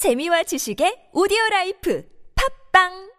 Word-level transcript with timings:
재미와 0.00 0.43
지식의 0.43 1.09
오디오 1.13 1.37
라이프 1.51 2.03
팝빵 2.73 3.11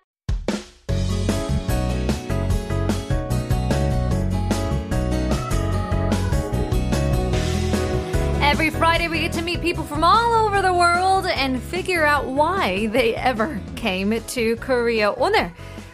Every 8.42 8.70
Friday, 8.70 9.08
we 9.08 9.20
get 9.20 9.32
to 9.34 9.42
meet 9.42 9.62
people 9.62 9.84
from 9.84 10.02
all 10.04 10.44
over 10.44 10.60
the 10.60 10.74
world 10.74 11.26
and 11.26 11.62
figure 11.62 12.04
out 12.04 12.26
why 12.26 12.88
they 12.88 13.14
ever 13.14 13.60
came 13.76 14.20
to 14.20 14.56
Korea. 14.56 15.10
오늘 15.16 15.52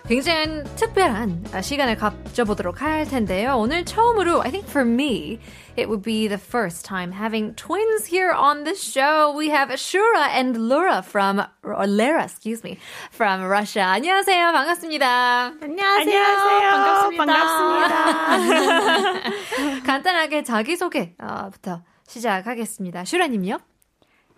굉장히 0.08 0.64
특별한 0.76 1.44
시간을 1.62 1.96
가져보도록 1.96 2.80
할 2.80 3.04
텐데요. 3.04 3.56
오늘 3.58 3.84
처음으로, 3.84 4.40
I 4.42 4.50
think 4.50 4.66
for 4.70 4.88
me, 4.88 5.38
it 5.76 5.86
would 5.86 6.02
be 6.02 6.28
the 6.28 6.40
first 6.40 6.86
time 6.86 7.12
having 7.12 7.54
twins 7.56 8.06
here 8.08 8.32
on 8.34 8.64
the 8.64 8.74
show. 8.74 9.36
We 9.36 9.50
have 9.50 9.68
Shura 9.74 10.30
and 10.32 10.56
Laura 10.58 11.02
from, 11.02 11.42
or 11.62 11.86
Lara, 11.86 12.24
excuse 12.24 12.64
me, 12.64 12.78
from 13.12 13.44
Russia. 13.44 13.84
안녕하세요. 13.84 14.50
반갑습니다. 14.52 15.52
안녕하세요. 15.60 16.22
반갑습니다. 16.70 17.26
반갑습니다. 17.26 18.52
간단하게 19.84 20.42
자기 20.42 20.78
소개부터 20.78 21.82
시작하겠습니다. 22.06 23.04
슈라 23.04 23.26
님요? 23.26 23.58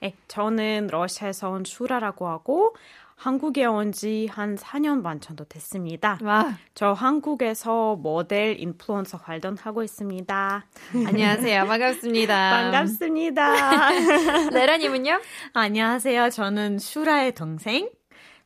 네, 0.01 0.17
저는 0.27 0.89
러시아에서 0.91 1.51
온 1.51 1.63
슈라라고 1.65 2.27
하고 2.27 2.75
한국에 3.25 3.67
온 3.67 3.93
지 3.93 4.27
한 4.31 4.57
4년 4.57 5.03
반 5.03 5.21
정도 5.21 5.45
됐습니다. 5.45 6.19
와. 6.23 6.55
저 6.75 6.93
한국에서 6.93 7.97
모델 7.97 8.59
인플루언서 8.59 9.19
활동하고 9.23 9.83
있습니다. 9.83 10.65
안녕하세요. 11.07 11.67
반갑습니다. 11.67 12.51
반갑습니다. 12.51 13.91
레라님은요? 14.57 15.21
안녕하세요. 15.53 16.31
저는 16.31 16.79
슈라의 16.79 17.33
동생. 17.35 17.91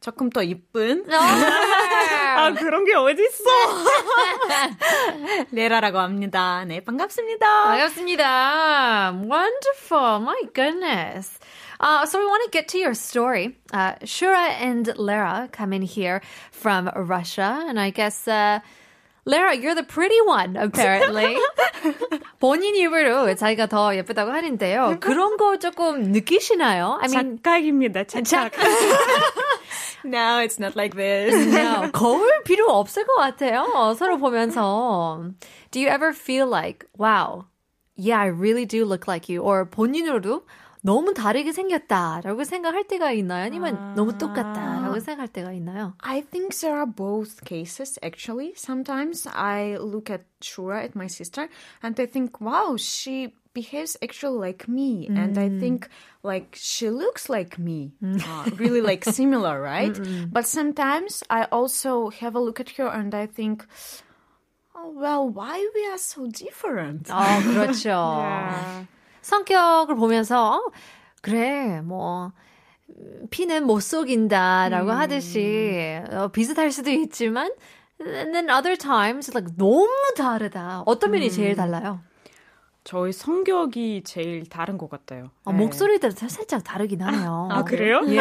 조금 0.01 0.29
더 0.29 0.43
이쁜 0.43 1.07
아 1.11 2.53
그런 2.53 2.85
게 2.85 2.95
어딨어? 2.95 3.51
레라라고 5.53 5.99
합니다. 5.99 6.65
네, 6.67 6.81
반갑습니다. 6.81 7.65
반갑습니다. 7.65 9.13
Wonderful. 9.13 10.17
My 10.21 10.43
goodness. 10.55 11.39
Uh, 11.84 12.06
so 12.06 12.20
we 12.20 12.26
want 12.26 12.44
to 12.46 12.50
get 12.52 12.68
to 12.70 12.78
your 12.78 12.94
story. 12.94 13.58
Uh, 13.72 13.94
Shura 14.04 14.50
and 14.60 14.92
Lara 14.98 15.50
come 15.52 15.74
in 15.74 15.82
here 15.82 16.22
from 16.52 16.90
Russia, 16.96 17.66
and 17.68 17.80
I 17.80 17.90
guess 17.90 18.28
uh, 18.28 18.60
Lara, 19.26 19.56
you're 19.56 19.76
the 19.76 19.84
pretty 19.84 20.20
one, 20.26 20.56
apparently. 20.56 21.38
본인 22.40 22.76
입으로 22.76 23.36
자기가 23.36 23.68
더 23.68 23.96
예쁘다고 23.96 24.32
하는데요. 24.32 25.00
그런 25.00 25.38
거 25.38 25.58
조금 25.58 26.12
느끼시나요? 26.12 26.98
I 27.02 27.08
mean, 27.10 27.38
착각입니다. 27.38 28.06
착각. 28.06 28.54
No, 30.06 30.40
it's 30.40 30.58
not 30.60 30.78
like 30.78 30.96
this. 30.96 31.34
no, 31.54 31.92
거울 31.92 32.26
필요 32.46 32.68
없을 32.72 33.06
것 33.06 33.16
같아요. 33.18 33.94
서로 33.98 34.18
보면서. 34.18 35.32
Do 35.72 35.80
you 35.82 35.90
ever 35.90 36.14
feel 36.14 36.48
like, 36.48 36.86
wow, 36.98 37.46
yeah, 37.96 38.18
I 38.20 38.28
really 38.28 38.66
do 38.66 38.86
look 38.86 39.08
like 39.08 39.28
you? 39.28 39.42
Or 39.42 39.66
본인으로도 39.66 40.44
너무 40.85 41.15
다르게 41.15 41.51
생겼다라고 41.53 42.45
생각할 42.45 42.87
때가 42.87 43.11
있나요? 43.13 43.47
아니면 43.47 43.77
아... 43.77 43.95
너무 43.95 44.19
똑같다라고 44.19 45.01
생각할 45.01 45.29
때가 45.29 45.53
있나요? 45.55 45.95
I 46.01 46.21
think 46.21 46.55
there 46.61 46.77
are 46.77 46.87
both 46.87 47.43
cases 47.47 47.99
actually. 48.05 48.53
Sometimes 48.55 49.27
I 49.33 49.79
look 49.81 50.11
at 50.11 50.27
Shura, 50.43 50.85
at 50.85 50.95
my 50.95 51.07
sister, 51.07 51.49
and 51.83 51.99
I 51.99 52.05
think, 52.05 52.39
wow, 52.39 52.77
she 52.77 53.33
behaves 53.55 53.97
actually 54.03 54.37
like 54.37 54.67
me 54.67 55.07
mm. 55.09 55.17
and 55.17 55.39
i 55.39 55.49
think 55.49 55.89
like 56.25 56.59
she 56.59 56.91
looks 56.91 57.31
like 57.31 57.57
me 57.57 57.93
uh, 58.03 58.51
really 58.57 58.81
like 58.81 59.05
similar 59.05 59.63
right 59.63 59.95
but 60.33 60.45
sometimes 60.45 61.23
i 61.31 61.45
also 61.53 62.11
have 62.11 62.35
a 62.35 62.41
look 62.41 62.59
at 62.59 62.71
her 62.71 62.89
and 62.89 63.15
i 63.15 63.27
think 63.27 63.65
oh 64.75 64.91
well 64.91 65.29
why 65.29 65.63
we 65.73 65.87
are 65.87 65.99
so 65.99 66.27
different 66.27 67.07
어 67.07 67.23
그렇죠 67.47 67.95
yeah. 67.95 68.87
성격을 69.25 69.97
보면서 69.97 70.57
어, 70.57 70.71
그래 71.23 71.81
뭐 71.81 72.33
피는 73.31 73.67
못 73.67 73.81
속인다라고 73.81 74.91
음. 74.91 74.97
하듯이 74.97 76.01
어, 76.11 76.29
비슷할 76.29 76.71
수도 76.71 76.91
있지만 76.91 77.51
and 78.01 78.33
then 78.33 78.51
other 78.51 78.77
times 78.77 79.31
like 79.35 79.57
너무 79.57 79.89
다르다 80.17 80.83
어떤 80.85 81.11
면이 81.13 81.27
음. 81.27 81.31
제일 81.31 81.57
달라요? 81.57 82.01
저희 82.85 83.13
성격이 83.13 84.03
제일 84.05 84.47
다른 84.47 84.77
것 84.77 84.91
같아요. 84.91 85.31
아, 85.47 85.53
네. 85.53 85.57
목소리도 85.59 86.11
살짝 86.11 86.63
다르긴 86.63 87.01
하네요. 87.01 87.49
아, 87.51 87.65
그래요? 87.65 88.03
예. 88.09 88.21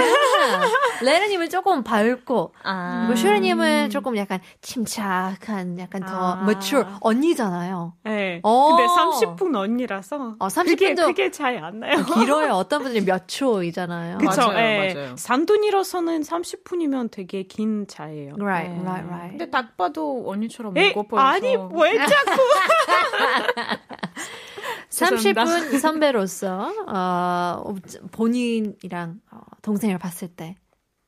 레르님은 1.03 1.50
조금 1.50 1.84
밝고, 1.84 2.53
아. 2.63 3.03
뭐 3.07 3.16
슈레님은 3.18 3.90
조금 3.90 4.16
약간 4.16 4.40
침착한, 4.62 5.78
약간 5.79 6.06
더 6.06 6.35
아. 6.35 6.41
mature 6.44 6.88
언니잖아요. 7.01 7.94
네. 8.06 8.40
어. 8.44 8.78
근데 8.78 8.88
30분 8.88 9.53
언니라서. 9.53 10.35
어, 10.40 10.47
30분도 10.47 11.07
그게, 11.07 11.30
차이 11.30 11.57
안 11.57 11.81
나요. 11.81 11.97
길어요. 12.13 12.53
어떤 12.53 12.84
분들이 12.84 13.03
몇 13.03 13.28
초이잖아요. 13.28 14.19
그쵸. 14.19 14.41
맞아요, 14.47 14.56
네. 14.56 14.94
맞아요. 14.94 15.16
산둔이라서는 15.18 16.22
30분이면 16.22 17.12
되게 17.12 17.44
긴 17.44 17.85
차이예요. 17.85 18.35
Right, 18.40 18.74
네. 18.74 18.81
right, 18.81 19.07
right. 19.09 19.38
근데 19.38 19.50
딱 19.50 19.75
봐도 19.75 20.24
언니처럼 20.25 20.74
무거워 20.74 21.06
보여서. 21.06 21.28
아니, 21.28 21.47
왜 21.50 21.97
자꾸. 22.06 22.41
30분 24.94 25.80
선배로서 25.80 26.72
어, 26.88 27.74
본인이랑 28.12 29.22
어, 29.31 29.40
동생을 29.62 29.98
봤을 29.98 30.28
때 30.28 30.56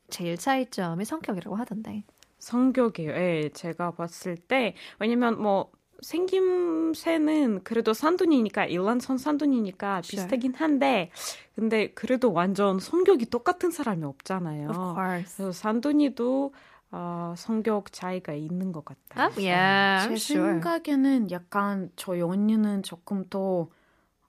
제일 0.10 0.38
차이점이 0.38 1.06
성격이라고 1.06 1.56
하던데. 1.56 2.04
성격이에요. 2.40 3.12
예, 3.12 3.50
제가 3.54 3.92
봤을 3.92 4.38
때 4.38 4.76
왜냐면 5.00 5.42
뭐 5.42 5.72
생김새는 6.02 7.64
그래도 7.64 7.94
산둥이니까 7.94 8.66
일란선 8.66 9.18
산둥이니까 9.18 10.02
비슷하긴 10.02 10.54
한데 10.56 11.12
근데 11.56 11.92
그래도 11.94 12.34
완전 12.34 12.80
성격이 12.80 13.28
똑같은 13.28 13.72
사람이 13.72 14.04
없잖아요. 14.04 14.96
그래서 14.96 15.52
산둥이도 15.52 16.54
어, 16.92 17.34
성격 17.38 17.92
차이가 17.92 18.34
있는 18.34 18.72
것 18.72 18.86
같아요. 18.86 19.28
Oh, 19.28 19.42
yeah, 19.44 20.08
제 20.08 20.16
sure. 20.16 20.54
생각에는 20.62 21.32
약간 21.32 21.90
저희 21.96 22.22
언니는 22.22 22.84
조금 22.84 23.26
더 23.30 23.68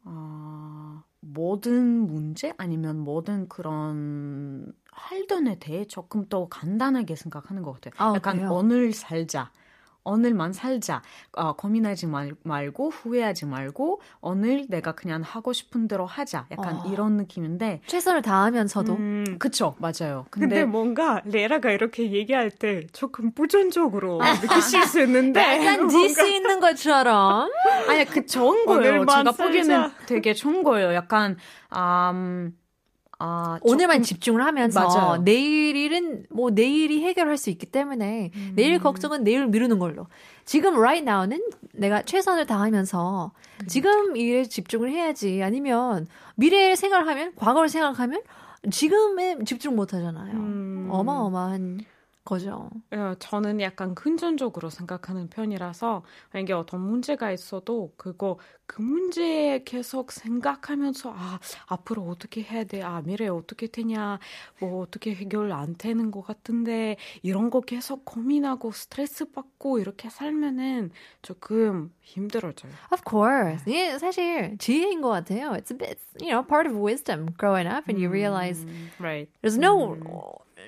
어, 0.06 1.02
모든 1.20 2.06
문제 2.06 2.52
아니면 2.58 2.98
모든 3.00 3.48
그런 3.48 4.72
할던에 4.92 5.58
대해 5.58 5.84
조금 5.84 6.28
더 6.28 6.48
간단하게 6.48 7.16
생각하는 7.16 7.62
것 7.62 7.72
같아요. 7.74 7.92
아, 7.98 8.12
약간 8.14 8.36
그래요? 8.36 8.48
오늘 8.48 8.92
살자. 8.92 9.52
오늘만 10.06 10.52
살자. 10.52 11.02
어, 11.32 11.52
고민하지 11.54 12.06
말, 12.06 12.32
말고 12.44 12.90
후회하지 12.90 13.46
말고 13.46 14.00
오늘 14.20 14.66
내가 14.68 14.92
그냥 14.92 15.22
하고 15.22 15.52
싶은 15.52 15.88
대로 15.88 16.06
하자. 16.06 16.46
약간 16.50 16.76
어. 16.76 16.84
이런 16.92 17.16
느낌인데 17.16 17.80
최선을 17.86 18.22
다하면서도 18.22 18.92
음, 18.94 19.36
그쵸 19.38 19.74
맞아요. 19.78 20.26
근데, 20.30 20.46
근데, 20.46 20.64
뭔가 20.64 21.20
레라가 21.24 21.70
이렇게 21.72 22.10
얘기할 22.12 22.50
때 22.50 22.86
조금 22.92 23.32
부정적으로 23.32 24.20
느끼실 24.42 24.84
수 24.86 25.00
있는데 25.02 25.40
약간 25.66 25.88
디스 25.88 26.26
있는 26.28 26.60
것처럼 26.60 27.50
아니 27.88 28.04
그 28.04 28.24
좋은 28.26 28.64
거예요. 28.66 29.00
제가 29.04 29.24
살자. 29.32 29.32
보기에는 29.44 29.90
되게 30.06 30.32
좋은 30.34 30.62
거예요. 30.62 30.94
약간 30.94 31.36
음, 31.74 32.56
아, 33.18 33.58
오늘만 33.62 34.02
집중을 34.02 34.44
하면서 34.44 34.80
맞아요. 34.80 35.22
내일은 35.22 36.26
뭐 36.30 36.50
내일이 36.50 37.02
해결할 37.02 37.38
수 37.38 37.48
있기 37.50 37.66
때문에 37.66 38.30
음. 38.34 38.52
내일 38.54 38.78
걱정은 38.78 39.24
내일 39.24 39.46
미루는 39.46 39.78
걸로. 39.78 40.06
지금 40.44 40.74
right 40.76 41.02
now는 41.10 41.40
내가 41.72 42.02
최선을 42.02 42.46
다하면서 42.46 43.32
음. 43.62 43.66
지금 43.66 44.16
일에 44.16 44.44
집중을 44.44 44.90
해야지. 44.90 45.42
아니면 45.42 46.06
미래를 46.34 46.76
생각하면 46.76 47.32
과거를 47.36 47.68
생각하면 47.70 48.20
지금에 48.70 49.38
집중 49.46 49.76
못 49.76 49.94
하잖아요. 49.94 50.34
음. 50.34 50.88
어마어마한 50.90 51.80
거죠. 52.26 52.68
예, 52.92 53.14
저는 53.18 53.62
약간 53.62 53.94
근전적으로 53.94 54.68
생각하는 54.68 55.28
편이라서 55.28 56.02
만약에 56.34 56.52
어떤 56.52 56.80
문제가 56.80 57.32
있어도 57.32 57.94
그거 57.96 58.38
그 58.66 58.82
문제에 58.82 59.62
계속 59.64 60.12
생각하면서 60.12 61.14
아 61.16 61.38
앞으로 61.68 62.02
어떻게 62.02 62.42
해야 62.42 62.64
돼? 62.64 62.82
아 62.82 63.00
미래 63.00 63.28
어떻게 63.28 63.68
되냐? 63.68 64.18
뭐 64.60 64.82
어떻게 64.82 65.14
해결 65.14 65.52
안 65.52 65.76
되는 65.76 66.10
것 66.10 66.22
같은데 66.22 66.96
이런 67.22 67.48
거 67.48 67.60
계속 67.60 68.04
고민하고 68.04 68.72
스트레스 68.72 69.30
받고 69.30 69.78
이렇게 69.78 70.10
살면은 70.10 70.90
조금 71.22 71.92
힘들어져요. 72.02 72.72
Of 72.92 73.02
course. 73.08 73.64
예, 73.72 73.96
사실 73.98 74.58
지혜인 74.58 75.00
것 75.00 75.08
같아요. 75.08 75.52
It's 75.52 75.70
a 75.70 75.78
bit, 75.78 75.98
you 76.20 76.30
know, 76.30 76.42
part 76.46 76.68
of 76.68 76.76
wisdom 76.76 77.28
growing 77.38 77.68
up, 77.68 77.88
and 77.88 78.02
you 78.02 78.10
realize 78.10 78.66
right. 78.98 79.30
there's 79.42 79.56
no 79.56 79.96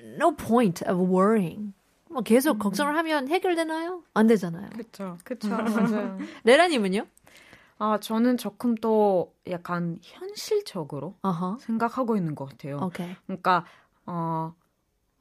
no 0.03 0.35
point 0.35 0.83
of 0.89 0.99
worrying. 1.01 1.73
뭐 2.09 2.21
계속 2.23 2.55
음. 2.55 2.59
걱정을 2.59 2.95
하면 2.97 3.27
해결되나요? 3.27 4.03
안 4.13 4.27
되잖아요. 4.27 4.69
그렇죠. 4.71 5.17
그렇죠. 5.23 5.49
맞아요. 5.55 6.17
레라 6.43 6.67
님은요? 6.67 7.05
아, 7.77 7.97
저는 7.99 8.37
조금 8.37 8.75
더 8.75 9.27
약간 9.49 9.97
현실적으로 10.01 11.15
Uh-huh. 11.23 11.57
생각하고 11.59 12.17
있는 12.17 12.35
것 12.35 12.49
같아요. 12.49 12.77
Okay. 12.87 13.15
그러니까 13.27 13.63
어, 14.05 14.53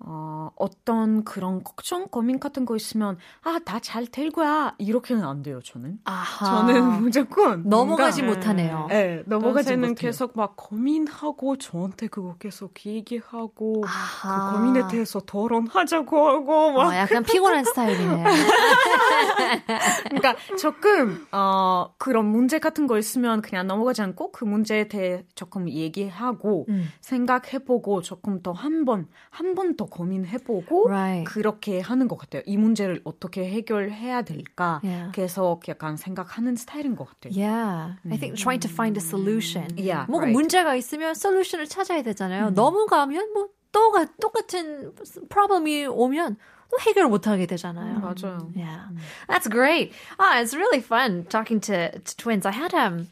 어, 0.01 0.51
어떤 0.57 1.25
그런 1.25 1.65
걱정, 1.65 2.07
고민 2.07 2.39
같은 2.39 2.65
거 2.65 2.77
있으면 2.77 3.19
아, 3.43 3.59
다 3.65 3.81
잘 3.81 4.07
될 4.07 4.31
거야. 4.31 4.75
이렇게는 4.79 5.25
안 5.25 5.43
돼요, 5.43 5.61
저는. 5.63 5.99
아하. 6.05 6.47
저는 6.67 7.03
무조건 7.03 7.69
넘어가지 7.69 8.23
뭔가- 8.23 8.39
못하네요. 8.41 8.87
네, 8.89 9.23
넘어가지 9.27 9.77
못해요. 9.77 9.95
계속 9.97 10.33
막 10.37 10.55
고민하고 10.57 11.57
저한테 11.57 12.07
그거 12.07 12.37
계속 12.39 12.75
얘기하고 12.87 13.83
아하. 13.85 14.53
그 14.53 14.57
고민에 14.59 14.87
대해서 14.89 15.19
토론하자고 15.21 16.29
하고 16.29 16.73
막 16.73 16.89
어, 16.93 16.95
약간 16.97 17.25
피곤한 17.25 17.65
스타일이네. 17.65 18.25
그러니까 20.11 20.37
조금 20.59 21.27
어 21.33 21.93
그런 21.99 22.27
문제 22.27 22.59
같은 22.59 22.87
거 22.87 22.99
있으면 22.99 23.43
그냥 23.43 23.67
넘어가지 23.67 24.03
않고 24.03 24.33
그 24.33 24.45
문제에 24.45 24.89
대해 24.89 25.25
조금 25.35 25.69
얘기하고 25.69 26.67
음. 26.69 26.89
생각해보고 27.01 28.03
조금 28.03 28.43
더 28.43 28.53
한 28.53 28.85
번 28.85 29.09
한 29.31 29.55
번 29.55 29.77
더 29.77 29.87
고민해보고 29.91 30.89
Right. 30.89 31.25
그렇게 31.25 31.81
하는 31.81 32.09
것 32.09 32.17
같아요. 32.19 32.43
이 32.47 32.57
문제를 32.57 33.01
어떻게 33.05 33.49
해결해야 33.49 34.23
될까 34.23 34.81
Yeah. 34.85 35.11
계속 35.13 35.67
약간 35.69 35.97
생각하는 35.97 36.57
스타일인 36.57 36.97
것 36.97 37.09
같아요. 37.09 37.33
Yeah. 37.35 37.97
I 38.11 38.19
think 38.19 38.37
trying 38.37 38.61
to 38.61 38.71
find 38.71 38.97
a 38.99 39.03
solution. 39.05 39.69
Yeah, 39.77 40.07
뭔가 40.09 40.27
right. 40.29 40.33
문제가 40.33 40.75
있으면 40.77 41.15
솔루션을 41.15 41.67
찾아야 41.69 42.03
되잖아요. 42.03 42.51
넘어가면 42.51 43.33
뭐 43.35 43.49
또가 43.73 44.07
똑같은 44.21 44.93
프로블럼이 45.29 45.87
오면 45.87 46.37
또 46.71 46.77
해결 46.81 47.07
못 47.09 47.27
하게 47.27 47.47
되잖아요. 47.47 48.01
맞아요. 48.01 48.51
Yeah. 48.57 48.89
That's 49.29 49.49
great. 49.49 49.93
Ah, 50.19 50.41
it's 50.41 50.55
really 50.55 50.81
fun 50.81 51.25
talking 51.29 51.61
to, 51.61 51.91
to 51.99 52.17
twins. 52.17 52.47
I 52.47 52.53
had 52.53 52.75
um 52.75 53.09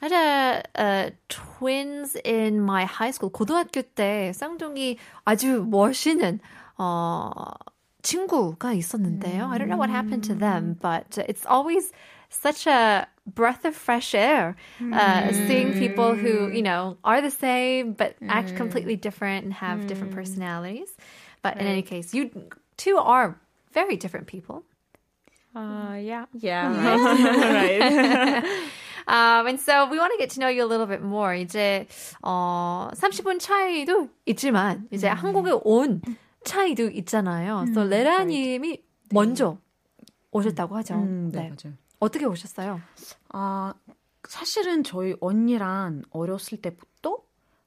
I 0.00 0.08
had 0.08 0.12
a, 0.12 0.62
a 0.74 1.12
twins 1.28 2.16
in 2.24 2.60
my 2.60 2.84
high 2.84 3.10
school. 3.10 3.30
고등학교 3.30 3.82
때 3.82 4.32
쌍둥이 4.34 4.98
아주 5.24 5.64
멋있는 5.68 6.40
어 6.78 7.30
친구가 8.02 8.72
있었는데요. 8.72 9.48
I 9.50 9.58
don't 9.58 9.68
know 9.68 9.78
what 9.78 9.90
happened 9.90 10.22
to 10.24 10.34
them, 10.34 10.76
but 10.80 11.18
it's 11.28 11.44
always 11.46 11.92
such 12.28 12.66
a 12.66 13.08
breath 13.26 13.64
of 13.64 13.74
fresh 13.74 14.14
air 14.14 14.54
uh, 14.92 15.32
seeing 15.32 15.74
people 15.74 16.14
who 16.14 16.48
you 16.52 16.62
know 16.62 16.96
are 17.02 17.20
the 17.20 17.30
same 17.30 17.92
but 17.92 18.14
act 18.28 18.54
completely 18.54 18.94
different 18.96 19.44
and 19.44 19.54
have 19.54 19.86
different 19.86 20.12
personalities. 20.14 20.94
But 21.42 21.56
in 21.58 21.66
any 21.66 21.82
case, 21.82 22.14
you 22.14 22.30
two 22.76 22.96
are 22.98 23.38
very 23.72 23.96
different 23.96 24.26
people. 24.26 24.62
아, 25.54 25.96
yeah. 26.04 26.26
Yeah. 26.34 26.68
right. 27.40 28.44
Um, 29.11 29.45
and 29.47 29.59
so 29.59 29.89
we 29.91 29.99
want 29.99 30.13
to 30.13 30.17
get 30.17 30.29
to 30.35 30.39
know 30.39 30.47
you 30.47 30.63
a 30.63 30.69
little 30.69 30.87
bit 30.87 31.03
more. 31.03 31.37
이제 31.37 31.85
어 32.23 32.89
30분 32.93 33.39
차이도 33.41 34.07
있지만 34.27 34.87
이제 34.89 35.09
한국에 35.09 35.51
온 35.65 36.01
차이도 36.45 36.89
있잖아요. 36.91 37.63
그래서 37.65 37.83
레라님이 37.83 38.81
먼저 39.13 39.57
오셨다고 40.31 40.77
하죠. 40.77 40.95
음, 40.95 41.29
네, 41.29 41.41
네. 41.41 41.49
맞아요. 41.49 41.77
어떻게 41.99 42.25
오셨어요? 42.25 42.79
아, 43.29 43.73
사실은 44.27 44.83
저희 44.83 45.13
언니랑 45.19 46.03
어렸을 46.11 46.61
때부터 46.61 47.17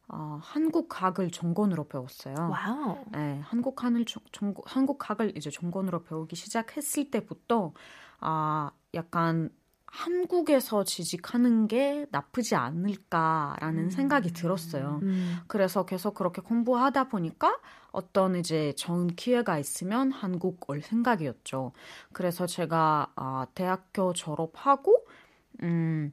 어, 0.08 0.38
한국학을 0.42 1.30
전공으로 1.30 1.88
배웠어요. 1.88 2.34
와우. 2.38 3.04
네, 3.12 3.40
한국학을 3.44 4.06
전, 4.06 4.22
전, 4.32 4.54
한국학을 4.64 5.36
이제 5.36 5.50
전공으로 5.50 6.04
배우기 6.04 6.36
시작했을 6.36 7.10
때부터 7.10 7.72
아, 8.20 8.70
약간 8.94 9.50
한국에서 9.94 10.82
취직하는 10.82 11.68
게 11.68 12.06
나쁘지 12.10 12.56
않을까라는 12.56 13.90
생각이 13.90 14.32
들었어요. 14.32 14.98
음. 15.04 15.36
그래서 15.46 15.86
계속 15.86 16.14
그렇게 16.14 16.42
공부하다 16.42 17.08
보니까 17.08 17.60
어떤 17.92 18.34
이제 18.34 18.72
좋은 18.72 19.06
기회가 19.06 19.56
있으면 19.56 20.10
한국 20.10 20.68
올 20.68 20.82
생각이었죠. 20.82 21.70
그래서 22.12 22.44
제가 22.44 23.12
아, 23.14 23.46
대학교 23.54 24.12
졸업하고 24.12 25.06
음, 25.62 26.12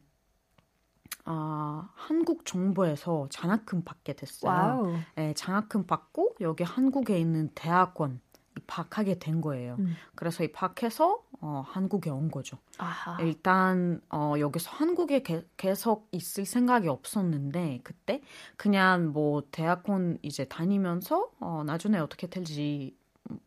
아, 1.25 1.89
한국 1.95 2.45
정부에서 2.45 3.29
장학금 3.31 3.83
받게 3.83 4.13
됐어요. 4.13 4.51
Wow. 4.51 4.95
네, 5.15 5.33
장학금 5.33 5.87
받고 5.87 6.35
여기 6.41 6.63
한국에 6.63 7.19
있는 7.19 7.49
대학원 7.55 8.21
입학하게 8.59 9.17
된 9.17 9.41
거예요. 9.41 9.77
음. 9.79 9.95
그래서 10.13 10.43
입학해서 10.43 11.23
어, 11.41 11.63
한국에 11.67 12.09
온 12.11 12.29
거죠. 12.29 12.57
아하. 12.77 13.19
일단 13.21 13.99
어, 14.09 14.35
여기서 14.39 14.69
한국에 14.71 15.23
게- 15.23 15.45
계속 15.57 16.07
있을 16.11 16.45
생각이 16.45 16.87
없었는데 16.87 17.81
그때 17.83 18.21
그냥 18.57 19.11
뭐 19.11 19.41
대학원 19.51 20.19
이제 20.21 20.45
다니면서 20.45 21.29
어, 21.39 21.63
나중에 21.65 21.97
어떻게 21.97 22.27
될지 22.27 22.95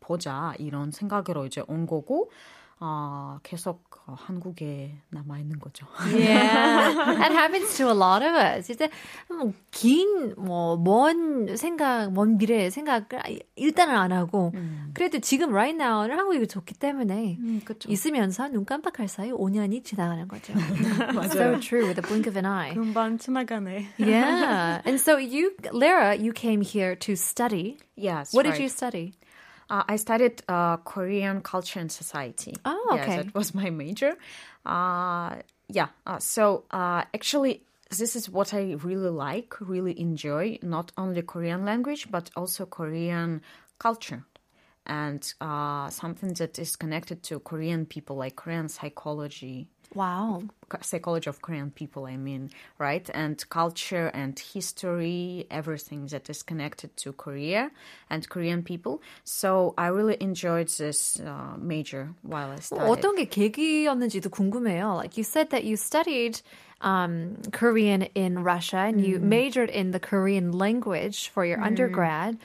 보자 0.01 0.55
이런 0.59 0.91
생각으로 0.91 1.47
이제 1.47 1.63
온 1.69 1.87
거고 1.87 2.31
아 2.81 3.39
계속 3.43 3.83
어, 4.07 4.15
한국에 4.19 4.95
남아 5.11 5.39
있는 5.39 5.59
거죠. 5.59 5.87
Yeah, 6.13 6.93
that 7.17 7.33
happens 7.33 7.75
to 7.79 7.89
a 7.89 7.95
lot 7.95 8.23
of 8.23 8.35
us. 8.35 8.71
이제 8.71 8.91
뭐긴뭐먼 9.31 11.57
생각, 11.57 12.13
먼 12.13 12.37
미래의 12.37 12.71
생각을 12.71 13.07
일단은 13.57 13.97
안 13.97 14.13
하고 14.13 14.53
그래도 14.93 15.21
지금 15.21 15.49
right 15.51 15.83
now는 15.83 16.19
한국이 16.19 16.47
좋기 16.47 16.75
때문에 16.75 17.39
음, 17.41 17.63
그렇죠. 17.65 17.91
있으면서 17.91 18.49
눈 18.49 18.67
깜빡할 18.67 19.09
사이 19.09 19.31
5년이 19.31 19.85
지나가는 19.85 20.29
거죠. 20.29 20.53
so 21.33 21.59
true 21.61 21.87
with 21.87 21.99
a 21.99 22.03
blink 22.03 22.29
of 22.29 22.37
an 22.37 22.45
eye. 22.45 22.75
금방 22.75 23.17
지나가네. 23.17 23.87
Yeah, 23.99 24.83
and 24.85 25.01
so 25.01 25.17
you, 25.17 25.53
Lara, 25.73 26.15
you 26.15 26.33
came 26.33 26.61
here 26.61 26.95
to 26.97 27.17
study. 27.17 27.79
Yes. 27.97 28.35
What 28.35 28.43
did 28.43 28.51
right. 28.51 28.63
you 28.63 28.69
study? 28.69 29.15
Uh, 29.71 29.83
I 29.89 29.97
studied 29.97 30.43
uh, 30.49 30.77
Korean 30.79 31.41
culture 31.41 31.81
and 31.81 31.91
society. 31.91 32.55
Oh, 32.65 32.91
okay. 32.93 33.17
Yes, 33.17 33.25
that 33.25 33.35
was 33.35 33.55
my 33.55 33.71
major. 33.71 34.17
Uh, 34.65 35.37
yeah. 35.69 35.89
Uh, 36.07 36.19
so 36.19 36.65
uh, 36.71 37.05
actually, 37.15 37.63
this 37.91 38.17
is 38.17 38.29
what 38.29 38.53
I 38.55 38.77
really 38.83 39.11
like, 39.11 39.55
really 39.61 39.99
enjoy. 39.99 40.59
Not 40.63 40.93
only 40.97 41.23
Korean 41.23 41.65
language, 41.65 42.11
but 42.11 42.31
also 42.37 42.67
Korean 42.67 43.43
culture 43.79 44.25
And 44.86 45.22
uh, 45.40 45.90
something 45.90 46.34
that 46.34 46.58
is 46.58 46.76
connected 46.76 47.22
to 47.24 47.40
Korean 47.40 47.86
people, 47.86 48.16
like 48.16 48.36
Korean 48.36 48.70
psychology, 48.70 49.68
Wow. 49.96 50.44
psychology 50.82 51.30
of 51.30 51.42
Korean 51.42 51.72
people, 51.72 52.06
I 52.06 52.16
mean, 52.16 52.52
right? 52.78 53.10
And 53.14 53.44
culture 53.50 54.12
and 54.14 54.38
history, 54.38 55.48
everything 55.50 56.06
that 56.08 56.30
is 56.30 56.44
connected 56.44 56.96
to 56.98 57.14
Korea 57.14 57.72
and 58.10 58.28
Korean 58.30 58.62
people. 58.62 59.02
So 59.24 59.74
I 59.78 59.88
really 59.88 60.18
enjoyed 60.22 60.70
this 60.70 61.20
uh, 61.20 61.58
major 61.58 62.14
while 62.22 62.52
I 62.52 62.60
studied. 62.60 62.86
어떤 62.86 63.16
게 63.16 63.26
계기였는지도 63.26 64.30
궁금해요. 64.30 64.96
Like 64.96 65.18
you 65.18 65.24
said 65.24 65.50
that 65.50 65.64
you 65.64 65.76
studied 65.76 66.40
um, 66.82 67.38
Korean 67.52 68.04
in 68.14 68.44
Russia 68.44 68.78
and 68.78 69.02
you 69.02 69.20
majored 69.20 69.70
in 69.72 69.92
the 69.92 70.00
Korean 70.00 70.52
language 70.52 71.30
for 71.30 71.46
your 71.46 71.62
undergrad. 71.62 72.38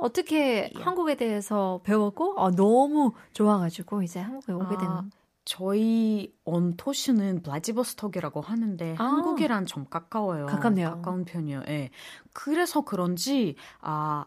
어떻게 0.00 0.70
한국에 0.74 1.14
대해서 1.16 1.80
배웠고 1.84 2.34
어, 2.38 2.50
너무 2.50 3.12
좋아가지고 3.32 4.02
이제 4.02 4.20
한국에 4.20 4.52
오게 4.52 4.76
된. 4.76 4.88
아, 4.88 5.04
저희 5.44 6.34
온토시는 6.44 7.42
블라디보스톡이라고 7.42 8.40
하는데 8.40 8.96
아. 8.98 9.04
한국이랑 9.04 9.66
좀 9.66 9.84
가까워요. 9.88 10.46
가깝네요. 10.46 10.88
가까운 10.90 11.24
편이에요. 11.24 11.62
예. 11.68 11.90
그래서 12.32 12.80
그런지 12.80 13.56
아 13.80 14.24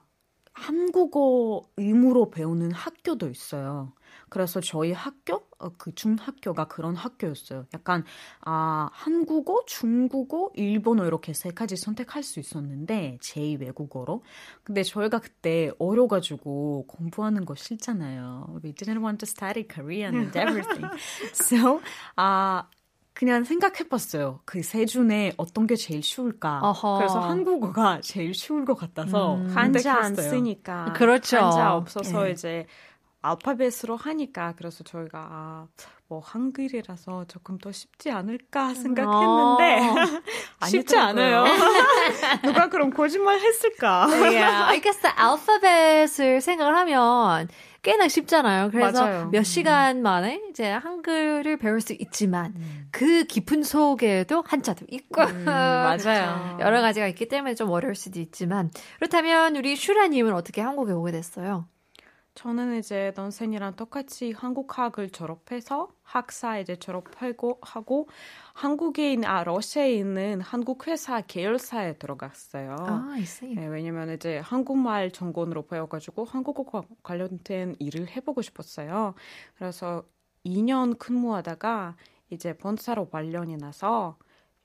한국어 0.53 1.63
의무로 1.77 2.29
배우는 2.31 2.71
학교도 2.71 3.29
있어요. 3.29 3.93
그래서 4.29 4.59
저희 4.61 4.91
학교 4.91 5.47
어, 5.59 5.69
그 5.77 5.93
중학교가 5.95 6.65
그런 6.65 6.95
학교였어요. 6.95 7.65
약간 7.73 8.03
아 8.41 8.89
한국어, 8.93 9.63
중국어, 9.65 10.51
일본어 10.55 11.05
이렇게 11.05 11.33
세 11.33 11.49
가지 11.51 11.75
선택할 11.75 12.23
수 12.23 12.39
있었는데 12.39 13.17
제2 13.21 13.59
외국어로. 13.61 14.23
근데 14.63 14.83
저희가 14.83 15.19
그때 15.19 15.71
어려가지고 15.79 16.85
공부하는 16.87 17.45
거 17.45 17.55
싫잖아요. 17.55 18.59
We 18.63 18.73
didn't 18.73 19.01
want 19.03 19.25
to 19.25 19.27
study 19.29 19.67
Korean 19.67 20.15
and 20.15 20.37
everything. 20.37 20.87
so 21.33 21.81
아 22.15 22.67
그냥 23.13 23.43
생각해봤어요. 23.45 24.41
그 24.45 24.61
세 24.61 24.85
중에 24.85 25.33
어떤 25.37 25.65
게 25.65 25.75
제일 25.75 26.03
쉬울까. 26.03 26.59
어허. 26.61 26.97
그래서 26.99 27.19
한국어가 27.19 27.99
제일 28.01 28.35
쉬울 28.35 28.63
것 28.63 28.75
같아서 28.75 29.37
한자 29.49 29.95
안. 29.95 30.15
쓰니까. 30.15 30.93
그렇죠. 30.93 31.37
한자 31.37 31.75
없어서 31.75 32.27
예. 32.27 32.31
이제 32.33 32.67
알파벳으로 33.29 33.95
하니까 33.95 34.53
그래서 34.57 34.83
저희가 34.83 35.27
아, 35.29 35.67
뭐 36.07 36.21
한글이라서 36.23 37.25
조금 37.27 37.57
더 37.57 37.71
쉽지 37.71 38.11
않을까 38.11 38.73
생각했는데 38.73 39.79
어. 40.61 40.65
쉽지 40.67 40.97
않아요. 40.97 41.43
누가 42.43 42.69
그럼 42.69 42.91
거짓말 42.91 43.39
했을까? 43.39 44.07
yeah, 44.07 44.63
I 44.71 44.81
guess 44.81 45.01
the 45.01 45.13
alphabet을 45.19 46.41
생각을 46.41 46.75
하면 46.77 47.47
꽤나 47.83 48.07
쉽잖아요. 48.07 48.69
그래서 48.71 49.05
맞아요. 49.05 49.29
몇 49.31 49.43
시간 49.43 50.01
만에 50.01 50.41
이제 50.49 50.69
한글을 50.71 51.57
배울 51.57 51.79
수 51.79 51.93
있지만 51.93 52.53
그 52.91 53.23
깊은 53.25 53.63
속에도 53.63 54.43
한자도 54.45 54.85
있고 54.89 55.21
맞아요. 55.23 56.57
여러 56.59 56.81
가지가 56.81 57.07
있기 57.07 57.27
때문에 57.27 57.55
좀 57.55 57.69
어려울 57.69 57.95
수도 57.95 58.19
있지만 58.19 58.71
그렇다면 58.97 59.55
우리 59.55 59.75
슈라님은 59.75 60.33
어떻게 60.33 60.61
한국에 60.61 60.91
오게 60.91 61.11
됐어요? 61.11 61.65
저는 62.37 62.77
이제 62.77 63.11
넌센이랑 63.15 63.75
똑같이 63.75 64.31
한국학을 64.31 65.09
졸업해서 65.09 65.89
학사 66.03 66.59
이제 66.59 66.75
졸업하고 66.75 67.57
하고 67.63 68.07
한국에 68.53 69.13
있는 69.13 69.27
아 69.27 69.43
러시아에 69.43 69.95
있는 69.95 70.39
한국 70.41 70.87
회사 70.87 71.19
계열사에 71.21 71.97
들어갔어요. 71.97 72.75
아, 72.79 73.09
I 73.13 73.23
see. 73.23 73.55
네, 73.55 73.65
왜냐면 73.65 74.11
이제 74.13 74.37
한국말 74.37 75.09
전공으로 75.09 75.65
배워가지고 75.65 76.25
한국어 76.25 76.83
관련된 77.01 77.75
일을 77.79 78.07
해보고 78.15 78.43
싶었어요. 78.43 79.15
그래서 79.55 80.03
2년 80.45 80.99
근무하다가 80.99 81.95
이제 82.29 82.55
본사로 82.55 83.09
발령이 83.09 83.57
나서 83.57 84.15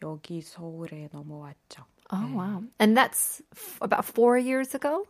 여기 0.02 0.42
서울에 0.42 1.08
넘어왔죠. 1.10 1.86
Oh, 2.12 2.36
wow. 2.36 2.62
And 2.78 2.94
that's 2.94 3.40
about 3.80 4.04
four 4.04 4.38
years 4.38 4.76
ago? 4.76 5.06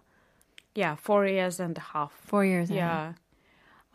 Yeah, 0.75 0.95
four 0.95 1.25
years 1.25 1.59
and 1.59 1.77
a 1.77 1.81
half. 1.81 2.11
Four 2.25 2.45
years 2.45 2.69
ago. 2.69 2.77
Yeah. 2.77 3.13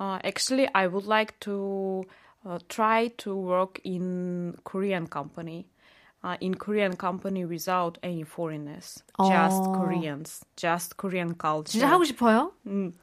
Uh, 0.00 0.18
actually, 0.24 0.68
I 0.74 0.86
would 0.88 1.06
like 1.06 1.38
to 1.40 2.04
uh, 2.44 2.58
try 2.68 3.08
to 3.18 3.36
work 3.36 3.80
in 3.84 4.56
Korean 4.64 5.06
company. 5.06 5.66
Uh, 6.24 6.36
in 6.40 6.54
Korean 6.54 6.94
company 6.96 7.44
without 7.44 7.98
any 8.02 8.22
foreigners, 8.22 9.02
just 9.18 9.64
어. 9.64 9.72
Koreans, 9.72 10.44
just 10.56 10.96
Korean 10.96 11.34
culture. 11.34 11.72
진짜 11.72 11.88
하고 11.90 12.04
싶어요? 12.04 12.52
음, 12.66 12.94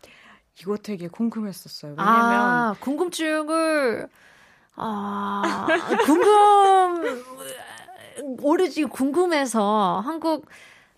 이거 0.62 0.78
되게 0.78 1.10
궁금했었어요. 1.10 1.96
왜냐면 1.98 2.40
아, 2.40 2.76
궁금증을 2.80 4.08
아, 4.76 5.68
궁금 6.06 7.24
오로지 8.42 8.86
궁금해서 8.86 10.02
한국 10.06 10.48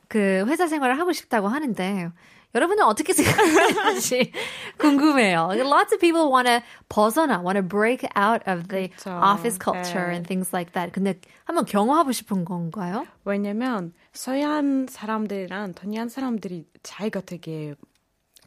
그 0.08 0.44
회사 0.48 0.68
생활을 0.68 1.00
하고 1.00 1.13
싶다고 1.13 1.48
하는데 1.48 2.12
여러분은 2.57 2.85
어떻게 2.85 3.13
생각하는지 3.13 4.33
궁금해요. 4.79 5.51
Lots 5.53 5.95
of 5.95 6.01
people 6.01 6.31
want 6.33 6.49
to 6.49 6.61
벗어나, 6.89 7.43
want 7.43 7.61
to 7.61 7.63
break 7.63 8.09
out 8.17 8.43
of 8.51 8.69
the 8.69 8.89
그쵸. 8.89 9.11
office 9.23 9.59
culture 9.63 10.09
네. 10.09 10.17
and 10.17 10.27
things 10.27 10.51
like 10.55 10.73
that. 10.73 10.91
근데 10.91 11.21
한번 11.45 11.67
경험하고 11.67 12.13
싶은 12.13 12.47
건가요? 12.47 13.07
왜냐면 13.27 13.93
서양 14.15 14.87
사람들이랑 14.89 15.75
동양 15.75 16.09
사람들이 16.09 16.67
차이가 16.83 17.21
되게 17.21 17.75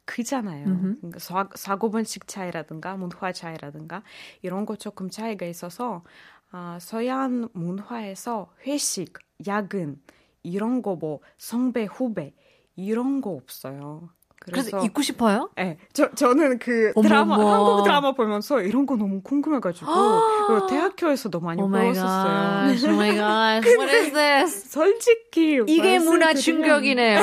크잖아요. 0.06 0.66
그러니까 0.66 1.20
사, 1.20 1.48
사고방식 1.54 2.28
차이라든가 2.28 2.98
문화 2.98 3.32
차이라든가 3.32 4.02
이런 4.42 4.66
거 4.66 4.76
조금 4.76 5.12
차이가 5.12 5.46
있어서 5.46 6.04
아, 6.52 6.80
서양 6.82 7.48
문화에서 7.54 8.52
회식, 8.66 9.14
야근 9.46 10.02
이런 10.42 10.82
거뭐 10.82 11.20
선배 11.38 11.86
후배 11.86 12.34
이런 12.80 13.22
거 13.22 13.32
없어요. 13.32 14.10
그래서, 14.42 14.72
그래서 14.72 14.86
입고 14.86 15.02
싶어요? 15.02 15.50
네, 15.58 15.78
저 15.92 16.10
저는 16.12 16.60
그 16.60 16.94
어머, 16.96 17.08
드라마 17.08 17.36
어머. 17.36 17.54
한국 17.54 17.84
드라마 17.84 18.14
보면서 18.14 18.62
이런 18.62 18.86
거 18.86 18.96
너무 18.96 19.22
궁금해가지고 19.22 19.86
그리고 20.48 20.68
대학교에서도 20.68 21.40
많이 21.42 21.62
배웠었어요. 21.62 22.70
oh 22.72 22.94
my 22.96 23.12
gosh, 23.16 23.78
what 23.78 23.94
is 23.94 24.14
this? 24.14 24.72
솔직히 24.72 25.60
이게 25.68 26.00
문화 26.00 26.34
충격이네요. 26.34 27.20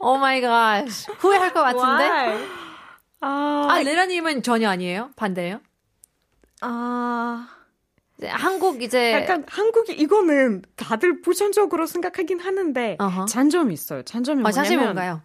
oh 0.00 0.18
my 0.18 0.40
gosh. 0.40 1.06
후회할 1.18 1.52
것 1.54 1.62
같은데? 1.62 2.04
Why? 2.10 2.38
아, 3.20 3.68
아, 3.70 3.78
레나님은 3.82 4.42
전혀 4.42 4.68
아니에요? 4.68 5.10
반대예요? 5.16 5.60
아, 6.60 7.48
한국 8.26 8.82
이제 8.82 9.12
약간 9.12 9.44
한국이 9.48 9.92
이거는 9.92 10.62
다들 10.76 11.20
부정적으로 11.20 11.86
생각하긴 11.86 12.40
하는데 12.40 12.96
어허. 13.00 13.26
장점이 13.26 13.74
있어요. 13.74 14.02
아, 14.46 14.52
자신 14.52 14.78
뭐냐면? 14.78 15.20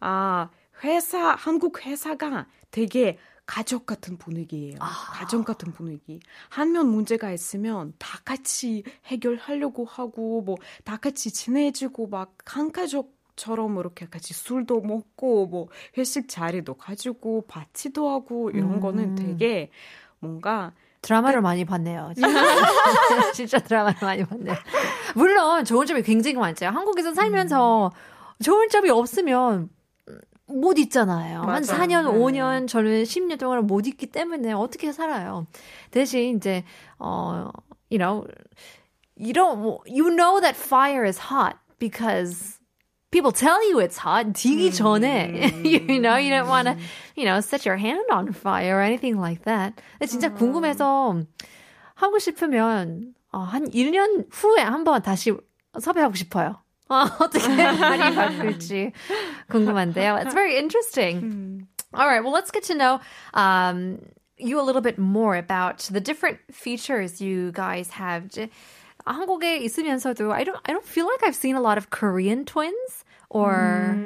아 0.00 0.48
회사 0.82 1.34
한국 1.34 1.84
회사가 1.84 2.46
되게 2.70 3.18
가족 3.46 3.84
같은 3.84 4.16
분위기예요. 4.16 4.76
아. 4.80 4.86
가정 5.12 5.44
같은 5.44 5.72
분위기. 5.72 6.20
한명 6.48 6.90
문제가 6.90 7.32
있으면 7.32 7.92
다 7.98 8.20
같이 8.24 8.84
해결하려고 9.06 9.84
하고 9.84 10.40
뭐 10.42 10.56
다 10.84 10.96
같이 10.96 11.30
친해지고 11.32 12.06
막 12.08 12.36
한 12.46 12.72
가족처럼 12.72 13.78
이렇게 13.78 14.06
같이 14.06 14.32
술도 14.34 14.80
먹고 14.80 15.46
뭐 15.46 15.68
회식 15.98 16.28
자리도 16.28 16.74
가지고 16.74 17.44
파티도 17.48 18.08
하고 18.08 18.50
이런 18.50 18.74
음. 18.74 18.80
거는 18.80 19.14
되게 19.16 19.70
뭔가 20.20 20.72
드라마를 21.02 21.40
많이 21.40 21.64
봤네요. 21.64 22.12
진짜 23.34 23.58
드라마를 23.58 23.98
많이 24.02 24.24
봤네요. 24.24 24.54
물론 25.14 25.64
좋은 25.64 25.86
점이 25.86 26.02
굉장히 26.02 26.36
많죠. 26.36 26.66
한국에서 26.66 27.14
살면서 27.14 27.90
좋은 28.42 28.68
점이 28.68 28.90
없으면 28.90 29.70
못 30.46 30.78
있잖아요. 30.78 31.40
한 31.40 31.46
맞아. 31.46 31.76
4년, 31.76 32.10
네. 32.12 32.18
5년, 32.18 32.68
저는 32.68 33.04
10년 33.04 33.38
동안 33.38 33.66
못 33.66 33.86
있기 33.86 34.06
때문에 34.06 34.52
어떻게 34.52 34.92
살아요. 34.92 35.46
대신 35.90 36.36
이제 36.36 36.64
어, 36.98 37.50
you 37.90 37.98
know, 37.98 38.26
you 39.16 39.32
don't, 39.32 39.80
you 39.86 40.10
know 40.10 40.40
that 40.40 40.56
fire 40.56 41.04
is 41.04 41.18
hot 41.30 41.56
because 41.78 42.59
people 43.11 43.31
tell 43.31 43.61
you 43.69 43.79
it's 43.79 43.97
hot. 43.97 44.25
되기 44.33 44.71
전에, 44.71 45.63
you 45.65 45.99
know, 45.99 46.17
you 46.17 46.29
don't 46.29 46.47
want 46.47 46.67
to, 46.67 46.77
you 47.15 47.25
know, 47.25 47.39
set 47.39 47.65
your 47.65 47.77
hand 47.77 48.03
on 48.11 48.31
fire 48.33 48.77
or 48.77 48.81
anything 48.81 49.19
like 49.19 49.43
that. 49.45 49.73
근데 49.99 50.07
진짜 50.07 50.33
궁금해서 50.33 51.23
하고 51.95 52.19
싶으면 52.19 53.13
어, 53.31 53.39
한 53.39 53.69
1년 53.71 54.27
후에 54.31 54.61
한번 54.61 55.01
다시 55.01 55.33
섭외하고 55.79 56.13
싶어요. 56.15 56.61
어, 56.89 57.05
어떻게 57.19 57.47
많이 57.47 58.15
바꿀지 58.15 58.91
궁금한데요. 59.49 60.15
It's 60.17 60.33
very 60.33 60.57
interesting. 60.57 61.67
All 61.93 62.07
right, 62.07 62.21
well, 62.21 62.33
let's 62.33 62.51
get 62.51 62.63
to 62.65 62.75
know 62.75 62.99
um, 63.33 63.99
you 64.37 64.59
a 64.59 64.63
little 64.63 64.81
bit 64.81 64.99
more 64.99 65.35
about 65.35 65.79
the 65.89 66.01
different 66.01 66.39
features 66.51 67.21
you 67.21 67.51
guys 67.53 67.89
have. 67.91 68.27
이제 68.99 69.11
한국에 69.11 69.57
있으면서도 69.57 70.33
I 70.33 70.43
don't 70.43 70.59
I 70.65 70.73
don't 70.73 70.85
feel 70.85 71.05
like 71.05 71.23
I've 71.23 71.35
seen 71.35 71.55
a 71.55 71.61
lot 71.61 71.77
of 71.77 71.89
Korean 71.89 72.45
twins 72.45 73.05
or 73.29 73.97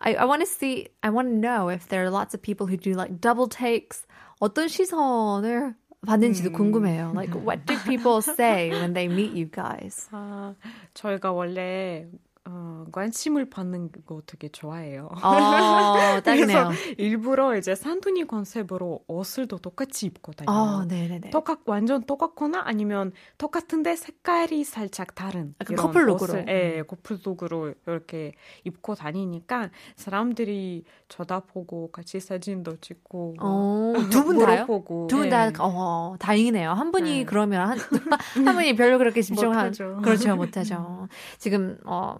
I, 0.00 0.14
I 0.14 0.24
want 0.24 0.40
to 0.42 0.46
see 0.46 0.88
I 1.02 1.10
want 1.10 1.28
to 1.28 1.34
know 1.34 1.68
if 1.68 1.88
there 1.88 2.04
are 2.04 2.10
lots 2.10 2.34
of 2.34 2.42
people 2.42 2.66
who 2.66 2.76
do 2.76 2.94
like 2.94 3.20
double 3.20 3.46
takes. 3.48 4.06
어떤 4.40 4.66
시선을 4.66 5.74
받는지도 6.04 6.50
궁금해요. 6.50 7.12
Like 7.14 7.34
what 7.34 7.64
do 7.64 7.76
people 7.86 8.20
say 8.22 8.70
when 8.70 8.92
they 8.92 9.06
meet 9.06 9.32
you 9.38 9.46
guys? 9.46 10.08
아, 10.10 10.54
저희가 10.94 11.30
원래 11.30 12.06
어, 12.49 12.85
관심을 12.93 13.49
받는 13.49 13.91
거 14.05 14.21
되게 14.25 14.47
좋아해요. 14.47 15.09
어. 15.11 15.17
그래서 16.23 16.71
일부러 16.97 17.57
이제 17.57 17.75
산토니 17.75 18.25
컨셉으로 18.25 19.03
옷을 19.07 19.47
또 19.47 19.57
똑같이 19.57 20.05
입고 20.05 20.31
다녀요. 20.31 20.57
어, 20.57 20.85
네네네. 20.85 21.29
똑같 21.31 21.59
완전 21.65 22.03
똑같거나 22.03 22.61
아니면 22.65 23.11
똑같은데 23.37 23.95
색깔이 23.97 24.63
살짝 24.63 25.13
다른 25.13 25.55
약간 25.61 25.73
이런 25.73 25.85
커플룩으로. 25.87 26.15
옷을, 26.15 26.45
예, 26.47 26.83
커플룩으로 26.87 27.73
이렇게 27.85 28.31
입고 28.63 28.95
다니니까 28.95 29.69
사람들이 29.97 30.85
쳐다보고 31.09 31.91
같이 31.91 32.19
사진도 32.21 32.77
찍고 32.79 33.35
어, 33.39 33.93
두분 34.09 34.37
다요? 34.39 34.65
물어보고 34.65 35.07
두분 35.07 35.29
다, 35.29 35.47
예. 35.47 35.51
어, 35.59 36.15
다행이네요. 36.19 36.71
한 36.71 36.91
분이 36.91 37.09
네. 37.19 37.25
그러면 37.25 37.67
한, 37.69 37.77
한 37.77 38.55
분이 38.55 38.75
별로 38.77 38.97
그렇게 38.97 39.21
집중한. 39.21 39.73
그렇죠, 40.01 40.35
못하죠. 40.35 41.07
지금, 41.37 41.77
어, 41.85 42.15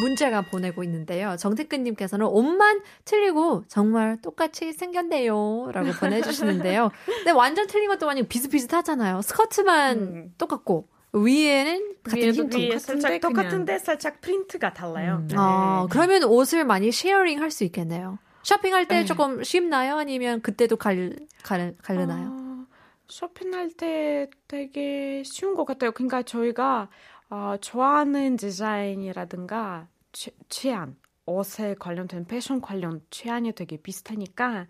문자가 0.00 0.42
보내고 0.42 0.82
있는데요. 0.84 1.36
정태근님께서는 1.36 2.26
옷만 2.26 2.80
틀리고 3.04 3.64
정말 3.68 4.18
똑같이 4.20 4.72
생겼네요. 4.72 5.70
라고 5.72 5.90
보내주시는데요. 5.92 6.90
근데 7.06 7.30
완전 7.30 7.66
틀린 7.66 7.88
것도 7.88 8.08
아니고 8.10 8.26
비슷비슷하잖아요. 8.28 9.22
스커트만 9.22 9.98
음. 9.98 10.34
똑같고, 10.38 10.88
위에는 11.12 11.94
같은 12.02 12.18
위에도 12.22 12.42
흰 12.42 12.60
위에 12.60 12.68
통. 12.70 12.78
살짝 12.78 13.20
똑같은데 13.20 13.78
살짝 13.78 14.20
프린트가 14.20 14.74
달라요. 14.74 15.18
음. 15.20 15.28
네. 15.28 15.36
아, 15.38 15.86
그러면 15.90 16.24
옷을 16.24 16.64
많이 16.64 16.90
sharing 16.90 17.40
할 17.40 17.50
수 17.50 17.62
있겠네요. 17.64 18.18
쇼핑할 18.42 18.88
때 18.88 18.96
네. 18.96 19.04
조금 19.04 19.42
쉽나요? 19.44 19.96
아니면 19.96 20.42
그때도 20.42 20.76
갈, 20.76 21.14
갈, 21.44 21.76
갈르나요? 21.82 22.28
어, 22.32 22.66
쇼핑할 23.08 23.70
때 23.70 24.28
되게 24.48 25.22
쉬운 25.24 25.54
것 25.54 25.64
같아요. 25.64 25.92
그러니까 25.92 26.22
저희가 26.24 26.88
어, 27.34 27.56
좋아하는 27.60 28.36
디자인이라든가 28.36 29.88
취, 30.12 30.30
취향 30.48 30.94
옷에 31.26 31.74
관련된 31.78 32.26
패션 32.26 32.60
관련 32.60 33.00
취향이 33.10 33.52
되게 33.54 33.76
비슷하니까 33.76 34.66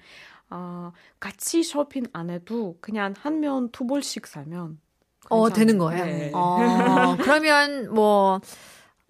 어, 0.51 0.93
같이 1.21 1.63
쇼핑 1.63 2.05
안 2.15 2.31
해도 2.31 2.79
그냥 2.81 3.13
한 3.19 3.41
면 3.41 3.71
두 3.71 3.87
벌씩 3.87 4.27
사면 4.27 4.79
어. 5.31 5.51
되는 5.51 5.77
거예요? 5.79 6.05
네. 6.07 6.31
어, 6.33 7.17
그러면 7.21 7.93
뭐, 7.93 8.41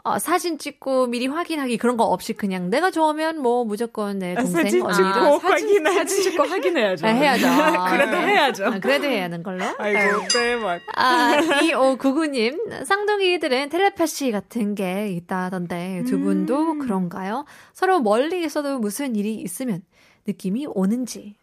어, 0.06 0.18
사진 0.18 0.58
찍고 0.58 1.06
미리 1.06 1.26
확인하기 1.26 1.78
그런 1.78 1.96
거 1.96 2.04
없이 2.04 2.34
그냥 2.34 2.68
내가 2.68 2.90
좋으면 2.90 3.40
뭐 3.40 3.64
무조건 3.64 4.18
내 4.18 4.34
동생 4.34 4.62
사진 4.64 4.82
언니를 4.82 5.12
찍고 5.14 5.38
사- 5.38 5.48
확인 5.48 5.84
사진 5.84 6.22
찍고 6.22 6.42
확인해야죠. 6.42 7.06
아, 7.06 7.10
해야죠. 7.10 7.46
그래도 7.90 8.10
네. 8.12 8.26
해야죠. 8.26 8.64
아, 8.66 8.78
그래도 8.80 9.06
해야 9.06 9.24
하는 9.24 9.42
걸로. 9.42 9.64
아이고 9.78 10.28
대박. 10.30 10.82
아, 10.94 11.36
2599님, 11.40 12.84
쌍둥이들은 12.84 13.70
텔레파시 13.70 14.30
같은 14.30 14.74
게 14.74 15.08
있다던데 15.08 16.04
두 16.06 16.18
분도 16.20 16.76
그런가요? 16.78 17.46
서로 17.72 18.00
멀리 18.00 18.44
있어도 18.44 18.78
무슨 18.78 19.16
일이 19.16 19.34
있으면 19.36 19.82
느낌이 20.26 20.66
오는지. 20.68 21.34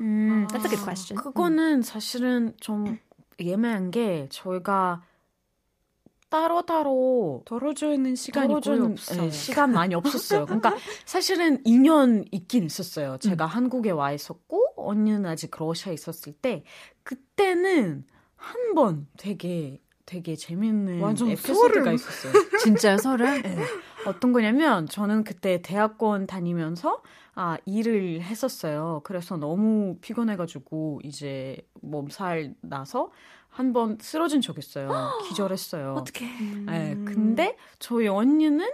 음, 0.00 0.46
That's 0.50 0.64
a 0.66 0.68
good 0.70 0.84
question. 0.84 1.20
그거는 1.20 1.82
사실은 1.82 2.52
좀 2.60 2.98
예매한 3.40 3.90
게 3.90 4.26
저희가 4.30 5.02
따로따로 6.30 7.42
떨어져 7.46 7.92
있는 7.92 8.14
시간이 8.14 8.48
떨어져는, 8.48 8.92
없어요. 8.92 9.24
예, 9.24 9.30
시간 9.30 9.72
많이 9.72 9.94
없었어요. 9.94 10.44
그러니까 10.46 10.76
사실은 11.06 11.62
2년 11.64 12.26
있긴 12.30 12.64
있었어요. 12.64 13.16
제가 13.18 13.46
한국에 13.46 13.90
와 13.90 14.12
있었고 14.12 14.64
언니는 14.76 15.26
아직 15.26 15.50
러시아에 15.56 15.94
있었을 15.94 16.32
때 16.34 16.64
그때는 17.02 18.04
한 18.36 18.74
번 18.74 19.06
되게 19.16 19.80
되게 20.06 20.36
재밌는 20.36 21.00
완전 21.00 21.28
에피소드가 21.30 21.54
소름. 21.54 21.94
있었어요. 21.94 22.32
진짜요, 22.62 22.96
서로? 22.98 23.24
네. 23.42 23.58
어떤 24.08 24.32
거냐면 24.32 24.86
저는 24.86 25.24
그때 25.24 25.60
대학원 25.62 26.26
다니면서 26.26 27.02
아 27.34 27.56
일을 27.66 28.20
했었어요. 28.22 29.00
그래서 29.04 29.36
너무 29.36 29.96
피곤해가지고 30.00 31.00
이제 31.04 31.58
몸살 31.82 32.54
나서 32.62 33.10
한 33.48 33.72
번 33.72 33.98
쓰러진 34.00 34.40
적 34.40 34.58
있어요. 34.58 34.88
기절했어요. 35.28 35.94
어떻게? 35.94 36.26
네, 36.66 36.96
근데 37.04 37.56
저희 37.78 38.06
언니는 38.08 38.70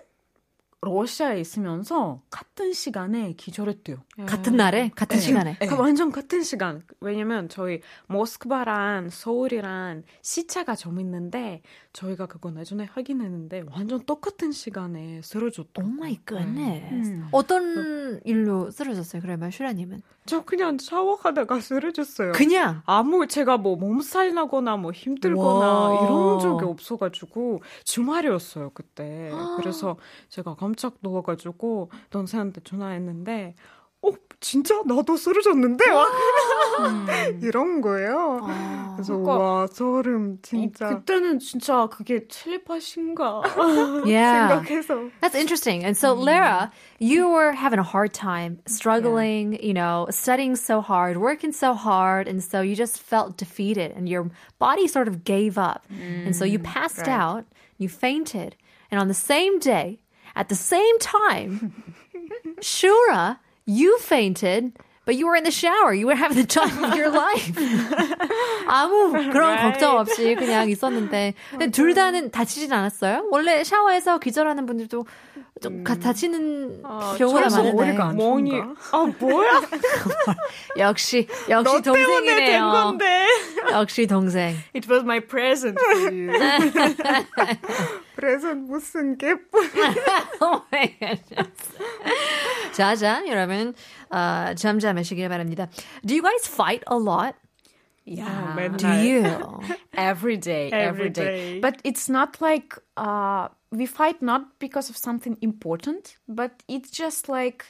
러시아에 0.84 1.40
있으면서 1.40 2.20
같은 2.30 2.72
시간에 2.72 3.32
기절했대요. 3.32 3.96
같은 4.26 4.56
날에? 4.56 4.90
같은 4.94 5.16
네. 5.16 5.22
시간에? 5.22 5.56
네. 5.58 5.66
그 5.66 5.76
완전 5.76 6.12
같은 6.12 6.42
시간. 6.42 6.82
왜냐면 7.00 7.48
저희 7.48 7.80
모스크바랑 8.08 9.10
서울이랑 9.10 10.02
시차가 10.22 10.74
좀 10.76 11.00
있는데 11.00 11.62
저희가 11.92 12.26
그거 12.26 12.50
나중에 12.50 12.84
확인했는데 12.84 13.64
완전 13.70 14.04
똑같은 14.04 14.52
시간에 14.52 15.20
쓰러졌다. 15.22 15.82
oh 15.82 15.86
my 15.86 16.18
god 16.24 16.56
네. 16.56 16.88
음. 16.92 17.28
어떤 17.32 18.20
일로 18.24 18.70
쓰러졌어요, 18.70 19.22
그러면 19.22 19.50
슈라님은? 19.50 20.02
저 20.26 20.42
그냥 20.44 20.78
샤워하다가 20.78 21.60
쓰러졌어요. 21.60 22.32
그냥. 22.32 22.82
아무 22.86 23.26
제가 23.26 23.58
뭐 23.58 23.76
몸살 23.76 24.32
나거나 24.34 24.76
뭐 24.76 24.90
힘들거나 24.90 25.44
와. 25.68 26.04
이런 26.04 26.40
적이 26.40 26.64
없어가지고 26.64 27.62
주말이었어요 27.84 28.70
그때. 28.70 29.30
그래서 29.60 29.96
제가 30.30 30.54
깜짝 30.73 30.95
놀라가지고 31.01 31.91
동생한테 32.09 32.61
전화했는데, 32.63 33.55
어 34.01 34.11
진짜 34.39 34.81
나도 34.85 35.17
쓰러졌는데 35.17 35.83
막 35.91 36.07
이런 37.41 37.81
거예요. 37.81 38.39
아. 38.41 38.93
그래서 38.95 39.17
그러니까 39.17 39.37
와 39.37 39.67
소름 39.67 40.37
진짜 40.41 40.87
그때는 40.89 41.39
진짜 41.39 41.87
그게 41.87 42.25
텔레파신가 42.27 43.43
Yeah. 44.05 44.63
생각해서. 44.63 45.09
That's 45.21 45.35
interesting. 45.35 45.83
And 45.83 45.97
so, 45.97 46.13
Lara, 46.13 46.71
you 46.99 47.27
were 47.29 47.51
having 47.51 47.79
a 47.79 47.83
hard 47.83 48.13
time, 48.13 48.59
struggling, 48.67 49.59
you 49.61 49.73
know, 49.73 50.07
studying 50.11 50.55
so 50.55 50.79
hard, 50.79 51.17
working 51.17 51.51
so 51.51 51.73
hard. 51.73 52.27
And 52.29 52.41
so 52.41 52.61
you 52.61 52.75
just 52.75 52.99
felt 53.01 53.35
defeated 53.37 53.91
and 53.95 54.07
your 54.07 54.31
body 54.59 54.87
sort 54.87 55.07
of 55.09 55.25
gave 55.25 55.57
up. 55.57 55.83
and 55.91 56.33
so 56.33 56.45
you 56.45 56.59
passed 56.59 57.07
out, 57.09 57.43
you 57.77 57.89
fainted. 57.89 58.55
And 58.91 58.99
on 58.99 59.07
the 59.07 59.13
same 59.13 59.59
day, 59.59 59.99
at 60.35 60.49
the 60.49 60.55
same 60.55 60.97
time, 60.99 61.73
Shura, 62.61 63.39
you 63.65 63.97
fainted. 63.99 64.73
But 65.05 65.15
you 65.17 65.25
were 65.25 65.35
in 65.35 65.43
the 65.43 65.49
shower. 65.49 65.91
You 65.91 66.05
were 66.05 66.13
having 66.13 66.37
the 66.37 66.45
time 66.45 66.83
of 66.83 66.95
your 66.95 67.09
life. 67.09 67.51
아무 68.67 69.11
그런 69.31 69.57
걱정 69.57 69.97
없이 69.97 70.35
그냥 70.35 70.69
있었는데. 70.69 71.33
근데 71.49 71.71
둘 71.71 71.95
다는 71.95 72.29
다치진 72.29 72.71
않았어요? 72.71 73.27
원래 73.31 73.63
샤워에서 73.63 74.19
기절하는 74.19 74.67
분들도 74.67 75.07
좀 75.64 75.82
가- 75.82 75.94
다치는 75.98 76.82
경우가 77.16 77.48
저도 77.48 77.72
많은데. 77.74 78.12
뭐니? 78.16 78.52
아 78.92 79.06
뭐야? 79.18 79.62
역시 80.78 81.26
역시 81.48 81.80
동생이네요. 81.80 82.70
건데. 82.70 83.26
역시 83.72 84.06
동생. 84.06 84.54
It 84.76 84.86
was 84.90 85.02
my 85.02 85.20
present 85.20 85.78
for 85.80 86.12
you. 86.12 86.30
그래서 88.16 88.54
무슨 88.54 89.16
게 89.16 89.32
Oh 90.40 90.62
my 90.70 90.94
goodness. 91.00 91.72
자자 92.72 93.22
여러분 93.26 93.74
어, 94.10 94.54
잠잠하시길 94.54 95.28
바랍니다. 95.30 95.68
Do 96.06 96.14
you 96.14 96.22
guys 96.22 96.46
fight 96.46 96.84
a 96.90 96.96
lot? 96.98 97.34
Yeah. 98.05 98.55
맨날. 98.57 98.77
Do 98.77 98.87
you? 99.05 99.23
every 99.93 100.37
day, 100.37 100.69
Every 100.71 101.07
every 101.07 101.09
day. 101.11 101.23
day. 101.23 101.59
But 101.59 101.77
it's 101.83 102.09
not 102.09 102.41
like 102.41 102.73
uh, 102.97 103.49
we 103.71 103.85
fight 103.85 104.21
not 104.21 104.57
because 104.57 104.89
of 104.89 104.97
something 104.97 105.37
important, 105.41 106.17
but 106.27 106.63
it's 106.67 106.89
just 106.89 107.29
like 107.29 107.65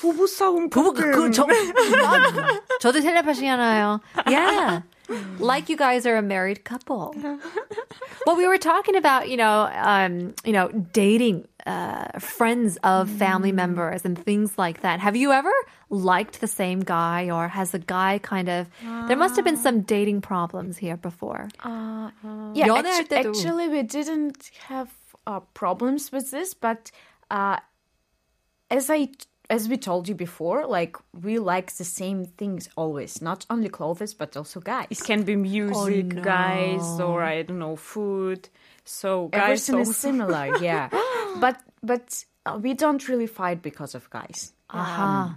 부부 0.00 0.26
싸움 0.26 0.68
부부 0.68 0.94
가끔. 0.94 1.30
그저 1.30 1.46
난- 1.46 2.60
저도 2.80 3.00
텔레파시 3.00 3.46
하나요. 3.46 4.00
Yeah. 4.26 4.82
Like 5.38 5.68
you 5.68 5.76
guys 5.76 6.06
are 6.06 6.16
a 6.16 6.22
married 6.22 6.64
couple. 6.64 7.14
well, 8.26 8.36
we 8.36 8.46
were 8.48 8.58
talking 8.58 8.96
about, 8.96 9.28
you 9.28 9.36
know, 9.36 9.68
um, 9.74 10.34
you 10.44 10.52
know, 10.52 10.68
dating 10.92 11.46
uh, 11.65 12.17
friends 12.19 12.77
of 12.83 13.09
family 13.09 13.51
mm. 13.51 13.55
members 13.55 14.05
and 14.05 14.17
things 14.17 14.57
like 14.57 14.81
that. 14.81 14.99
Have 14.99 15.15
you 15.15 15.31
ever 15.31 15.51
liked 15.89 16.39
the 16.39 16.47
same 16.47 16.79
guy 16.79 17.29
or 17.29 17.47
has 17.47 17.73
a 17.73 17.79
guy 17.79 18.19
kind 18.19 18.47
of 18.47 18.67
uh, 18.85 19.07
there 19.07 19.17
must 19.17 19.35
have 19.35 19.45
been 19.45 19.57
ah. 19.57 19.61
some 19.61 19.81
dating 19.81 20.21
problems 20.21 20.77
here 20.77 20.97
before. 20.97 21.49
Uh, 21.63 22.11
uh 22.23 22.53
yeah, 22.53 22.73
actually, 22.73 23.17
actually, 23.17 23.67
we 23.67 23.83
didn't 23.83 24.51
have 24.67 24.89
uh, 25.27 25.39
problems 25.53 26.11
with 26.11 26.31
this, 26.31 26.53
but 26.53 26.91
as 27.29 28.89
I 28.89 29.09
as 29.49 29.67
we 29.67 29.77
told 29.77 30.07
you 30.07 30.13
before, 30.13 30.67
like 30.67 30.95
we 31.19 31.39
like 31.39 31.71
the 31.73 31.83
same 31.83 32.25
things 32.25 32.69
always, 32.75 33.21
not 33.21 33.45
only 33.49 33.69
clothes 33.69 34.13
but 34.13 34.37
also 34.37 34.59
guys. 34.59 34.87
It 34.91 35.03
can 35.03 35.23
be 35.23 35.35
music, 35.35 36.05
oh, 36.11 36.15
no. 36.15 36.21
guys, 36.21 36.99
or 36.99 37.23
I 37.23 37.41
don't 37.41 37.59
know, 37.59 37.75
food. 37.75 38.49
So 38.85 39.27
guys, 39.27 39.41
everything 39.43 39.75
also. 39.75 39.91
is 39.91 39.97
similar, 39.97 40.57
yeah. 40.61 40.89
but 41.39 41.61
but 41.83 42.25
uh, 42.45 42.59
we 42.61 42.73
don't 42.73 43.07
really 43.07 43.27
fight 43.27 43.61
because 43.61 43.95
of 43.95 44.09
guys. 44.09 44.53
Ah, 44.69 44.81
uh-huh. 44.81 45.35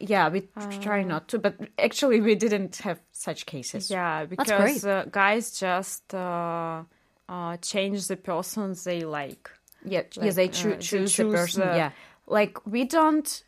Yeah, 0.00 0.28
we 0.28 0.48
uh, 0.56 0.66
try 0.80 1.02
not 1.02 1.28
to, 1.28 1.38
but 1.38 1.56
actually 1.78 2.20
we 2.20 2.34
didn't 2.34 2.76
have 2.76 3.00
such 3.12 3.46
cases. 3.46 3.90
Yeah, 3.90 4.26
because 4.26 4.84
uh, 4.84 5.06
guys 5.10 5.58
just 5.58 6.14
uh, 6.14 6.84
uh 7.28 7.56
change 7.58 8.06
the 8.06 8.16
person 8.16 8.76
they 8.84 9.04
like. 9.04 9.50
Yeah, 9.84 10.02
like, 10.16 10.26
yeah, 10.26 10.32
they, 10.32 10.48
uh, 10.48 10.52
choose, 10.52 10.74
they 10.76 10.80
choose 10.80 11.16
the 11.16 11.24
person. 11.24 11.60
The, 11.70 11.76
yeah, 11.76 11.90
like 12.26 12.64
we 12.66 12.84
don't. 12.84 13.44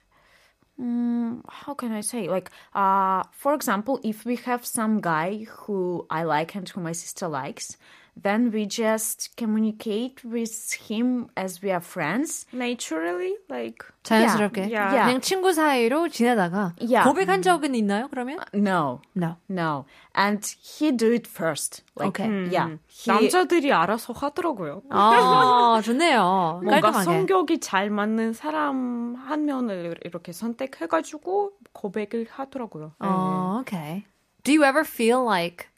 Mm, 0.80 1.42
how 1.46 1.74
can 1.74 1.92
I 1.92 2.00
say? 2.00 2.28
Like, 2.28 2.50
for 2.72 3.54
example, 3.54 4.00
if 4.02 4.24
we 4.24 4.37
have 4.37 4.64
some 4.64 5.00
guy 5.00 5.44
who 5.44 6.06
I 6.09 6.22
like 6.22 6.54
and 6.54 6.66
who 6.66 6.80
my 6.80 6.92
sister 6.92 7.28
likes, 7.28 7.76
then 8.22 8.50
we 8.52 8.66
just 8.66 9.35
communicate 9.37 10.22
with 10.24 10.52
him 10.90 11.28
as 11.37 11.62
we 11.62 11.70
are 11.70 11.80
friends. 11.80 12.46
Naturally, 12.52 13.35
like 13.48 13.85
자연스럽게. 14.04 14.68
Yeah. 14.70 14.92
Yeah. 14.92 15.04
그냥 15.06 15.20
친구 15.20 15.52
사이로 15.52 16.09
지내다가 16.09 16.74
Yeah. 16.80 17.04
고백한 17.09 17.42
적은 17.42 17.74
있나요? 17.74 18.09
그러면? 18.11 18.38
No, 18.54 19.00
No. 19.14 19.37
no, 19.48 19.85
and 20.14 20.44
he 20.61 20.90
do 20.92 21.12
it 21.12 21.26
first. 21.26 21.83
Like, 21.96 22.18
Okay. 22.20 22.48
yeah, 22.50 22.76
he, 22.88 23.11
남자들이 23.12 23.72
알아서 23.72 24.12
하더라고요. 24.14 24.83
아, 24.90 25.80
좋네요. 25.85 26.61
뭔가 26.64 26.80
깔끔하게. 26.92 27.04
성격이 27.04 27.61
잘 27.61 27.90
맞는 27.90 28.33
사람 28.33 29.14
한 29.16 29.44
명을 29.44 29.98
이렇게 30.04 30.33
선택해 30.33 30.87
가지고 30.87 31.52
고백을 31.72 32.26
하더라고요. 32.30 32.92
Oh, 33.00 33.61
okay. 33.61 34.06
Do 34.42 34.52
you 34.52 34.64
ever 34.64 34.85
feel 34.85 35.22
like 35.22 35.68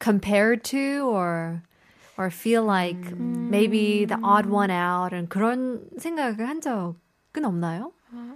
compared 0.00 0.62
to 0.70 1.08
or 1.10 1.62
or 2.17 2.29
feel 2.29 2.63
like 2.63 2.99
maybe 3.17 4.05
the 4.05 4.19
odd 4.23 4.47
one 4.47 4.71
out 4.71 5.13
and 5.13 5.29
그런 5.29 5.81
생각을 5.97 6.47
한 6.47 6.61
적은 6.61 7.45
없나요? 7.45 7.91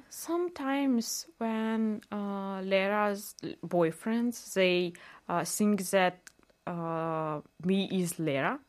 Sometimes 0.10 1.28
when 1.40 2.02
uh, 2.12 2.62
Lera's 2.64 3.36
boyfriends 3.64 4.54
they 4.54 4.94
uh, 5.30 5.44
think 5.46 5.84
that 5.92 6.18
uh, 6.66 7.42
me 7.64 7.88
is 7.92 8.18
Lera. 8.20 8.60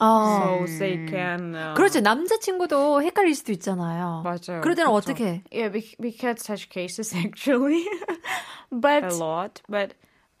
So 0.00 0.66
they 0.78 0.98
can. 1.06 1.54
Uh, 1.54 1.74
그렇죠. 1.76 2.00
남자친구도 2.00 3.02
헷갈릴 3.02 3.34
수도 3.34 3.52
있잖아요. 3.52 4.22
맞아요. 4.24 4.60
그럴 4.60 4.74
때는 4.74 4.90
그쵸. 4.90 5.12
어떻게? 5.12 5.44
Yeah, 5.52 5.68
we, 5.72 5.94
we 6.00 6.10
had 6.20 6.40
such 6.40 6.68
cases 6.68 7.14
actually. 7.14 7.86
but 8.72 9.04
a 9.04 9.14
lot, 9.14 9.62
but 9.68 9.94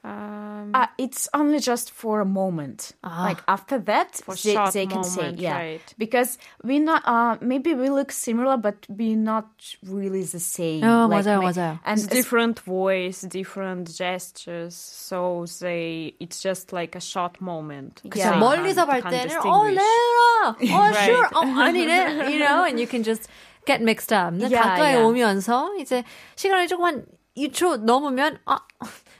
um, 0.06 0.72
uh, 0.74 0.86
it's 0.98 1.30
only 1.32 1.58
just 1.60 1.90
for 1.90 2.20
a 2.20 2.26
moment. 2.26 2.92
Ah. 3.02 3.22
Like 3.24 3.40
after 3.48 3.78
that, 3.78 4.16
For 4.16 4.34
they, 4.34 4.52
short 4.52 4.74
they 4.74 4.84
can 4.86 5.02
say, 5.02 5.22
moment, 5.22 5.38
yeah, 5.38 5.56
right. 5.56 5.94
because 5.96 6.36
we 6.62 6.78
not 6.78 7.00
uh 7.06 7.38
maybe 7.40 7.72
we 7.72 7.88
look 7.88 8.12
similar, 8.12 8.58
but 8.58 8.84
we 8.90 9.14
not 9.14 9.46
really 9.82 10.22
the 10.22 10.40
same. 10.40 10.82
어, 10.84 11.08
Like, 11.08 11.24
맞아요, 11.24 11.40
ma- 11.40 11.52
맞아요. 11.52 11.80
And 11.86 11.98
it's 12.00 12.06
different 12.06 12.60
voice, 12.60 13.22
different 13.22 13.96
gestures. 13.96 14.74
So 14.76 15.46
they, 15.62 16.12
it's 16.20 16.42
just 16.42 16.74
like 16.74 16.94
a 16.96 17.00
short 17.00 17.40
moment. 17.40 18.02
그쵸. 18.04 18.18
Yeah. 18.18 18.38
멀리서 18.38 18.84
볼 18.84 19.00
Can't 19.00 19.08
때는 19.08 19.40
어 19.40 19.64
distinguish. 19.64 19.80
레라, 19.80 20.56
어 20.68 20.92
Right. 20.92 21.04
sure, 21.08 21.28
어 21.32 21.40
아니네, 21.64 22.30
you 22.30 22.38
know, 22.40 22.64
and 22.64 22.78
you 22.78 22.86
can 22.86 23.02
just 23.04 23.26
get 23.64 23.80
mixed 23.80 24.12
up. 24.12 24.34
근데 24.34 24.50
Yeah, 24.52 24.68
가까이 24.68 24.92
yeah. 25.00 25.04
오면서 25.08 25.72
이제 25.80 26.04
시간이 26.36 26.68
조금 26.68 26.84
한 26.84 27.06
2초 27.38 27.78
넘으면 27.82 28.38
아, 28.46 28.58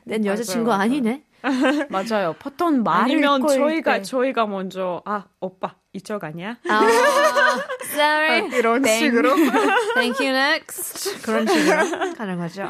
내 0.10 0.28
여자친구 0.28 0.70
맞아요. 0.70 0.82
아니네. 0.82 1.24
맞아요. 1.90 2.36
보통 2.40 2.84
말을 2.84 3.04
아니면 3.04 3.48
저희가 3.48 3.98
때 3.98 4.02
저희가 4.02 4.46
먼저 4.46 5.02
아 5.06 5.26
오빠 5.40 5.76
이쪽 5.94 6.24
아니야? 6.24 6.58
아, 6.68 6.82
sorry. 7.86 8.50
이런 8.50 8.84
식으로. 8.84 9.36
Thank 9.96 10.20
you 10.20 10.36
next. 10.36 11.22
그런 11.22 11.48
식으로 11.48 12.14
가는 12.16 12.38
거죠. 12.38 12.64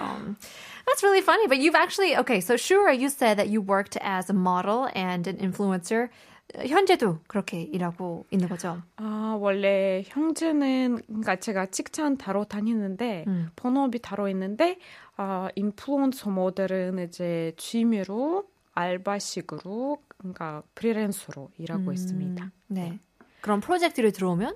That's 0.85 1.03
really 1.03 1.21
funny. 1.21 1.47
But 1.47 1.59
you've 1.59 1.75
actually 1.75 2.17
okay. 2.17 2.41
So 2.41 2.55
Shura, 2.55 2.97
you 2.97 3.09
said 3.09 3.37
that 3.37 3.49
you 3.49 3.61
worked 3.61 3.97
as 4.01 4.29
a 4.29 4.33
model 4.33 4.89
and 4.93 5.27
an 5.27 5.37
influencer. 5.37 6.09
현재도 6.57 7.19
그렇게 7.27 7.61
일하고 7.61 8.25
있는 8.31 8.49
거죠. 8.49 8.81
아 8.95 9.37
원래 9.39 10.03
형제는 10.07 11.01
그러니까 11.07 11.35
제가 11.35 11.67
직장 11.67 12.17
다로 12.17 12.43
다니는데 12.43 13.25
음. 13.27 13.49
본업이 13.55 13.99
다로 14.01 14.27
있는데 14.29 14.79
아 15.15 15.49
인플루언서 15.55 16.31
모델은 16.31 17.07
이제 17.07 17.53
취미로 17.57 18.47
알바식으로 18.73 20.01
그러니까 20.17 20.63
프리랜서로 20.75 21.51
일하고 21.57 21.91
있습니다. 21.91 22.51
네. 22.67 22.99
그런 23.41 23.59
프로젝트를 23.59 24.11
들어오면 24.11 24.55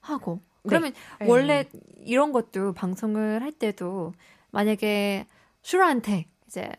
하고. 0.00 0.40
그러면 0.66 0.92
네. 1.20 1.26
원래 1.28 1.68
이런 1.98 2.32
것도 2.32 2.72
방송을 2.72 3.42
할 3.42 3.52
때도 3.52 4.14
만약에 4.50 5.26
슈라한테 5.62 6.26
이제 6.46 6.70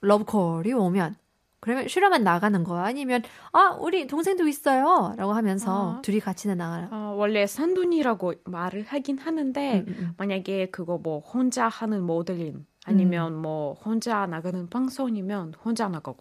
러브콜이 0.00 0.72
오면 0.72 1.16
그러면 1.64 1.88
슈라만 1.88 2.24
나가는 2.24 2.62
거야? 2.62 2.84
아니면 2.84 3.22
아 3.52 3.74
우리 3.80 4.06
동생도 4.06 4.46
있어요라고 4.46 5.32
하면서 5.32 5.94
아. 5.94 6.02
둘이 6.02 6.20
같이는 6.20 6.58
나가요? 6.58 6.88
아, 6.90 7.14
원래 7.16 7.46
산둥이라고 7.46 8.34
말을 8.44 8.82
하긴 8.82 9.16
하는데 9.16 9.78
음, 9.78 9.84
음, 9.88 9.94
음. 9.98 10.14
만약에 10.18 10.66
그거 10.66 10.98
뭐 10.98 11.20
혼자 11.20 11.66
하는 11.66 12.02
모델링 12.02 12.66
아니면 12.84 13.34
뭐 13.36 13.72
혼자 13.72 14.26
나가는 14.26 14.68
방송이면 14.68 15.54
혼자 15.64 15.88
나가고 15.88 16.18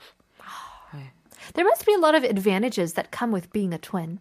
네. 0.93 1.11
There 1.55 1.67
must 1.67 1.85
be 1.85 1.93
a 1.93 1.99
lot 1.99 2.15
of 2.15 2.23
advantages 2.23 2.93
that 2.93 3.09
come 3.13 3.33
with 3.33 3.51
being 3.51 3.73
a 3.73 3.79
twin. 3.79 4.19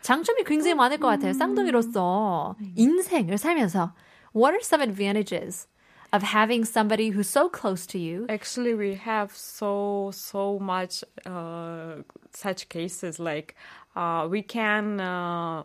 장점이 0.00 0.44
굉장히 0.44 0.74
많을 0.74 0.96
것 0.96 1.08
같아요. 1.08 1.34
쌍둥이로서 1.34 2.56
인생을 2.76 3.36
살면서. 3.36 3.92
What 4.34 4.54
are 4.54 4.60
some 4.62 4.82
advantages 4.82 5.68
of 6.13 6.23
having 6.23 6.65
somebody 6.65 7.09
who's 7.09 7.29
so 7.29 7.49
close 7.49 7.85
to 7.87 7.97
you? 7.97 8.25
Actually, 8.29 8.73
we 8.73 8.95
have 8.95 9.31
so 9.35 10.11
so 10.13 10.59
much 10.59 11.03
uh, 11.25 12.03
such 12.33 12.67
cases. 12.69 13.19
Like 13.19 13.55
uh, 13.95 14.27
we 14.29 14.41
can 14.41 14.99
uh, 14.99 15.63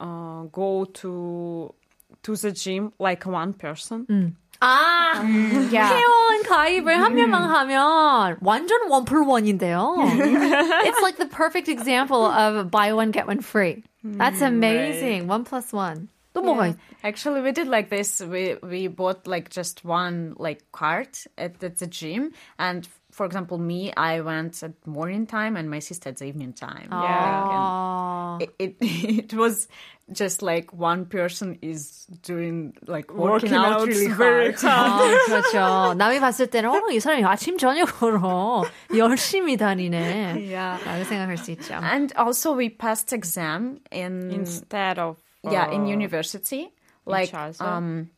uh, 0.00 0.42
go 0.52 0.84
to 1.02 1.74
to 2.22 2.36
the 2.36 2.52
gym 2.52 2.92
like 2.98 3.26
one 3.26 3.52
person. 3.52 4.36
아, 4.60 5.20
회원 5.20 6.42
가입을 6.44 6.96
한 6.96 7.14
명만 7.14 7.42
하면 7.42 8.36
완전 8.40 8.88
원 8.88 9.04
플러 9.04 9.26
원인데요. 9.26 9.96
It's 10.86 11.02
like 11.02 11.18
the 11.18 11.26
perfect 11.26 11.68
example 11.68 12.24
of 12.24 12.70
buy 12.70 12.92
one 12.94 13.10
get 13.10 13.26
one 13.26 13.40
free. 13.40 13.82
That's 14.04 14.40
amazing. 14.40 15.26
One 15.26 15.44
plus 15.44 15.72
one. 15.72 16.08
또 16.38 16.42
뭐가 16.42 16.66
있? 16.68 16.76
Actually, 17.04 17.42
we 17.42 17.52
did 17.52 17.68
like 17.68 17.90
this. 17.90 18.20
We 18.20 18.56
we 18.62 18.88
bought 18.88 19.26
like 19.26 19.50
just 19.50 19.84
one 19.84 20.34
like 20.38 20.64
cart 20.72 21.26
at, 21.38 21.62
at 21.62 21.78
the 21.78 21.86
gym, 21.86 22.32
and 22.58 22.88
for 23.12 23.24
example, 23.24 23.58
me, 23.58 23.92
I 23.96 24.20
went 24.20 24.60
at 24.64 24.74
morning 24.84 25.26
time, 25.26 25.56
and 25.56 25.70
my 25.70 25.78
sister 25.78 26.08
at 26.08 26.16
the 26.16 26.26
evening 26.26 26.52
time. 26.52 26.88
아, 26.90 28.38
It, 28.40 28.50
it 28.58 28.76
it 28.80 29.34
was 29.34 29.68
just 30.12 30.42
like 30.42 30.72
one 30.72 31.06
person 31.06 31.56
is 31.62 32.04
doing 32.22 32.74
like 32.88 33.14
working, 33.14 33.52
Working 33.52 33.54
out, 33.54 33.80
out 33.82 33.86
really 33.86 34.08
very 34.12 34.52
hard. 34.52 34.64
아, 34.66 34.98
그렇죠. 35.26 35.94
남이 35.94 36.18
봤을 36.18 36.48
때는 36.48 36.68
어, 36.68 36.90
이 36.90 36.98
사람이 36.98 37.24
아침 37.24 37.56
저녁으로 37.58 38.64
열심히 38.96 39.56
다니네. 39.56 40.50
Yeah. 40.50 40.82
라고 40.84 41.04
생각할 41.04 41.38
수 41.38 41.52
있죠. 41.52 41.74
And 41.80 42.12
also, 42.18 42.52
we 42.54 42.68
passed 42.70 43.12
exam 43.12 43.78
in 43.92 44.32
Instead 44.32 44.98
of 44.98 45.16
yeah 45.43 45.69
in 45.71 45.81
uh, 45.83 45.89
university. 45.89 46.71
Like 47.05 47.33
um 47.61 48.09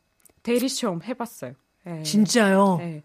대리 0.42 0.68
시험 0.68 1.00
해봤어요. 1.02 1.54
네. 1.84 2.02
진짜요? 2.02 2.76
네. 2.78 3.02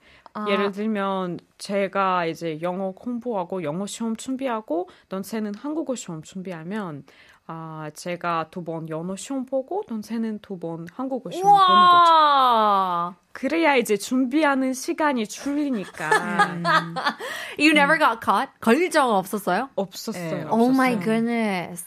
예를 0.49 0.71
들면 0.71 1.39
제가 1.57 2.25
이제 2.25 2.59
영어 2.61 2.91
공부하고 2.91 3.63
영어 3.63 3.87
시험 3.87 4.15
준비하고 4.15 4.87
넌새는 5.09 5.55
한국어 5.55 5.95
시험 5.95 6.21
준비하면 6.21 7.05
아 7.47 7.89
제가 7.95 8.49
두 8.51 8.61
번 8.63 8.87
영어 8.89 9.15
시험 9.15 9.45
보고 9.45 9.81
넌새는 9.89 10.39
두 10.43 10.59
번 10.59 10.85
한국어 10.93 11.31
시험 11.31 11.45
보는 11.47 11.57
거죠. 11.57 12.13
와. 12.13 13.15
그래야 13.31 13.75
이제 13.77 13.97
준비하는 13.97 14.73
시간이 14.73 15.25
줄이니까 15.27 16.09
You 17.57 17.71
never 17.71 17.97
got 17.97 18.19
caught? 18.23 18.51
걸릴 18.61 18.91
적 18.91 19.09
없었어요? 19.09 19.69
없었어요. 19.75 20.49
Oh 20.51 20.69
my 20.69 20.93
없었어요. 20.93 20.99
goodness. 21.03 21.85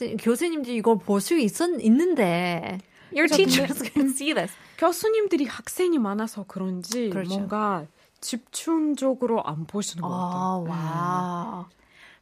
선생님, 0.00 0.16
교수님들이 0.18 0.76
이걸 0.76 0.98
볼 0.98 1.20
수 1.20 1.38
있는데. 1.38 2.78
Your 3.12 3.28
teachers 3.28 3.82
can 3.92 4.08
see 4.08 4.32
this. 4.34 4.52
교수님들이 4.78 5.44
학생이 5.44 5.98
많아서 5.98 6.44
그런지 6.46 7.10
그렇죠. 7.10 7.28
뭔가 7.28 7.86
집중적으로 8.20 9.42
안 9.44 9.66
보시는 9.66 10.02
것 10.02 10.08
같아요. 10.08 10.40
어, 10.40 10.64
와. 10.68 11.68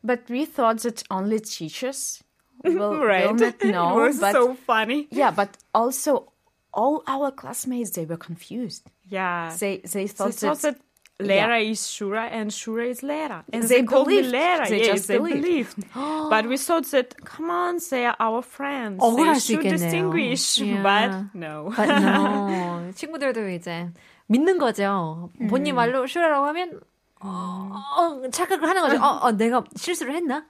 but 0.02 0.22
we 0.30 0.44
thought 0.44 0.82
that 0.82 1.02
only 1.10 1.38
teachers 1.40 2.22
will, 2.64 2.98
right. 3.04 3.26
will 3.26 3.34
not 3.34 3.58
know. 3.60 3.98
It 3.98 4.08
was 4.08 4.20
but 4.20 4.32
so 4.32 4.54
funny. 4.54 5.06
yeah, 5.10 5.30
but 5.30 5.50
also 5.74 6.32
all 6.72 7.02
our 7.06 7.30
classmates 7.30 7.90
they 7.92 8.06
were 8.06 8.16
confused. 8.18 8.84
Yeah. 9.08 9.54
They 9.58 9.78
they 9.78 10.06
They 10.06 10.06
thought 10.08 10.34
thought 10.34 10.58
that 10.62 10.76
that 10.78 10.80
Lera 11.20 11.58
is 11.58 11.80
Shura 11.80 12.28
and 12.30 12.50
Shura 12.50 12.86
is 12.88 13.02
Lera. 13.02 13.44
And 13.52 13.64
They 13.64 13.80
they, 13.80 13.82
called 13.82 14.06
me. 14.06 14.22
Lera. 14.22 14.68
They 14.68 14.78
yes, 14.78 14.86
just 14.86 15.08
they 15.08 15.18
believed. 15.18 15.74
but 15.94 16.46
we 16.46 16.56
thought 16.56 16.86
that, 16.92 17.14
come 17.24 17.50
on, 17.50 17.78
they 17.90 18.06
are 18.06 18.14
our 18.20 18.40
friends. 18.42 19.00
they 19.00 19.34
수 19.34 19.40
should 19.40 19.62
distinguish. 19.68 20.60
Yeah. 20.60 20.82
But 20.82 21.34
no. 21.34 21.72
But 21.76 21.88
no. 21.88 22.90
친구들도 22.94 23.48
이제 23.50 23.90
믿는 24.28 24.58
거죠. 24.58 25.30
본인 25.48 25.74
말로 25.74 26.06
슈라라고 26.06 26.46
하면 26.46 26.80
어, 27.20 27.72
어, 27.96 28.30
착각을 28.30 28.68
하는 28.68 28.82
거죠. 28.82 29.02
어, 29.02 29.18
어, 29.26 29.32
내가 29.32 29.64
실수를 29.74 30.14
했나? 30.14 30.44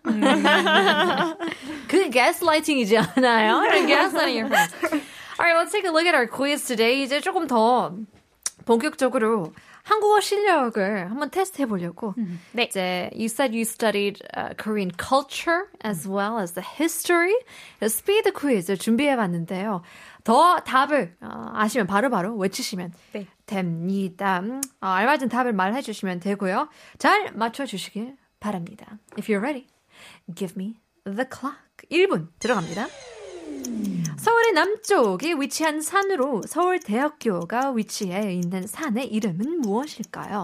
그게 1.89 2.11
gaslighting이지 2.11 2.99
않아요? 2.99 3.63
Gaslighting 3.87 4.37
your 4.37 4.47
friends. 4.49 4.75
Alright, 5.39 5.57
let's 5.57 5.73
take 5.73 5.87
a 5.87 5.91
look 5.91 6.05
at 6.07 6.15
our 6.15 6.27
quiz 6.27 6.67
today. 6.67 7.03
이제 7.03 7.21
조금 7.21 7.47
더 7.47 7.95
본격적으로 8.67 9.53
한국어 9.89 10.21
실력을 10.21 11.11
한번 11.11 11.31
테스트 11.31 11.63
해 11.63 11.67
보려고. 11.67 12.15
네. 12.53 12.65
이제 12.65 13.11
you 13.15 13.25
said 13.25 13.57
you 13.57 13.63
studied 13.63 14.23
uh, 14.37 14.55
Korean 14.63 14.91
culture 14.93 15.65
as 15.83 16.07
well 16.07 16.39
as 16.39 16.53
the 16.53 16.63
history. 16.63 17.33
스피드 17.81 18.33
퀴즈 18.33 18.77
준비해 18.77 19.17
봤는데요. 19.17 19.81
더 20.25 20.57
답을 20.61 21.17
어, 21.23 21.53
아시면 21.55 21.87
바로바로 21.87 22.37
외치시면 22.37 22.93
네. 23.13 23.27
됩니다. 23.47 24.41
음, 24.41 24.61
어, 24.83 24.89
알맞은 24.89 25.31
답을 25.31 25.55
말해 25.55 25.81
주시면 25.81 26.21
되고요. 26.21 26.69
잘 26.99 27.33
맞춰 27.33 27.65
주시길 27.65 28.15
바랍니다. 28.41 28.99
If 29.19 29.33
you're 29.33 29.41
ready, 29.43 29.67
give 30.35 30.55
me 30.55 30.81
the 31.05 31.25
clock. 31.25 31.57
1분 31.91 32.29
들어갑니다. 32.39 32.89
서울의 34.19 34.53
남쪽에 34.53 35.35
위치한 35.35 35.81
산으로 35.81 36.43
서울대학교가 36.47 37.71
위치해 37.73 38.35
있는 38.35 38.67
산의 38.67 39.07
이름은 39.13 39.61
무엇일까요? 39.61 40.43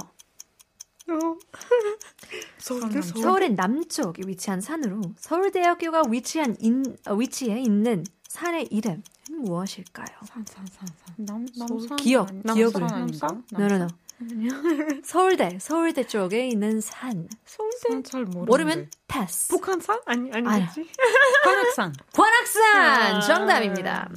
서울의 2.58 3.54
남쪽에 3.54 4.22
위치한 4.26 4.60
산으로 4.60 5.02
서울대학교가 5.18 6.04
위치한 6.08 6.56
인, 6.60 6.96
어, 7.06 7.14
위치해 7.14 7.60
있는 7.60 8.04
산의 8.28 8.68
이름은 8.70 9.02
무엇일까요? 9.30 10.06
산, 10.24 10.44
산, 10.46 10.66
산, 10.66 10.86
산. 10.86 11.14
남, 11.16 11.46
남산 11.56 11.96
기억, 11.96 12.28
기억을. 12.54 12.80
남산 12.80 12.82
아닌가? 12.84 13.26
No, 13.52 13.64
no, 13.66 13.74
no. 13.76 13.88
서울대, 15.04 15.58
서울대 15.60 16.06
쪽에 16.06 16.48
있는 16.48 16.80
산. 16.80 17.28
서울대 17.44 18.02
잘 18.02 18.22
모르는데. 18.24 18.46
모르면 18.46 18.90
패스. 19.08 19.48
북한산? 19.48 20.00
아니, 20.06 20.30
아니겠지? 20.32 20.88
관악산. 21.44 21.92
관악산! 22.12 23.20
정답입니다. 23.20 24.10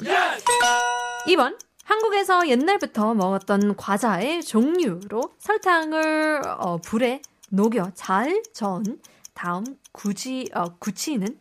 2번. 1.27 1.57
한국에서 1.83 2.47
옛날부터 2.49 3.13
먹었던 3.13 3.75
과자의 3.77 4.43
종류로 4.43 5.33
설탕을 5.39 6.41
어, 6.59 6.77
불에 6.77 7.21
녹여 7.49 7.91
잘 7.95 8.43
저은 8.53 8.99
다음 9.33 9.63
굳이 9.93 10.49
어, 10.53 10.65
굳히는 10.79 11.39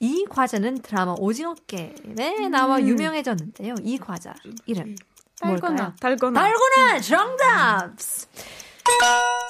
이 0.00 0.26
과자는 0.28 0.82
드라마 0.82 1.14
오징어 1.18 1.54
게임에 1.66 2.48
나와 2.50 2.82
유명해졌는데요. 2.82 3.76
이 3.82 3.96
과자 3.96 4.34
이름? 4.66 4.94
달고나. 5.40 5.94
달고나. 6.00 6.40
달고나 6.40 7.00
정답. 7.00 7.96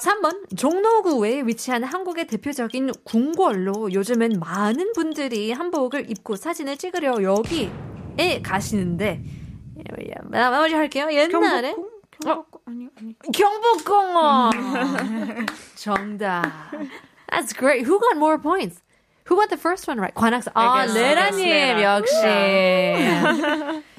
3번 0.03 0.57
종로구에 0.57 1.43
위치한 1.43 1.85
한국의 1.85 2.27
대표적인 2.27 2.91
궁궐로 3.05 3.93
요즘은 3.93 4.41
많은 4.41 4.93
분들이 4.95 5.53
한복을 5.53 6.11
입고 6.11 6.37
사진을 6.37 6.79
찍으려 6.79 7.23
여기에 7.23 8.41
가시는데 8.43 9.23
예, 9.79 10.15
나머지 10.31 10.75
할게요. 10.75 11.09
옛날에 11.13 11.75
경복궁? 11.75 11.91
경복궁? 12.23 12.61
아니, 12.67 12.89
아니. 12.99 13.15
경복궁어 13.33 14.51
정답. 15.77 16.43
That's 17.31 17.53
great. 17.57 17.85
Who 17.87 18.01
got 18.01 18.17
more 18.17 18.39
points? 18.41 18.81
Who 19.29 19.37
got 19.37 19.51
the 19.51 19.59
first 19.59 19.87
one 19.87 19.99
right? 20.01 20.15
관악산. 20.15 20.53
아, 20.55 20.87
레라님 20.87 21.83
역시. 21.83 22.15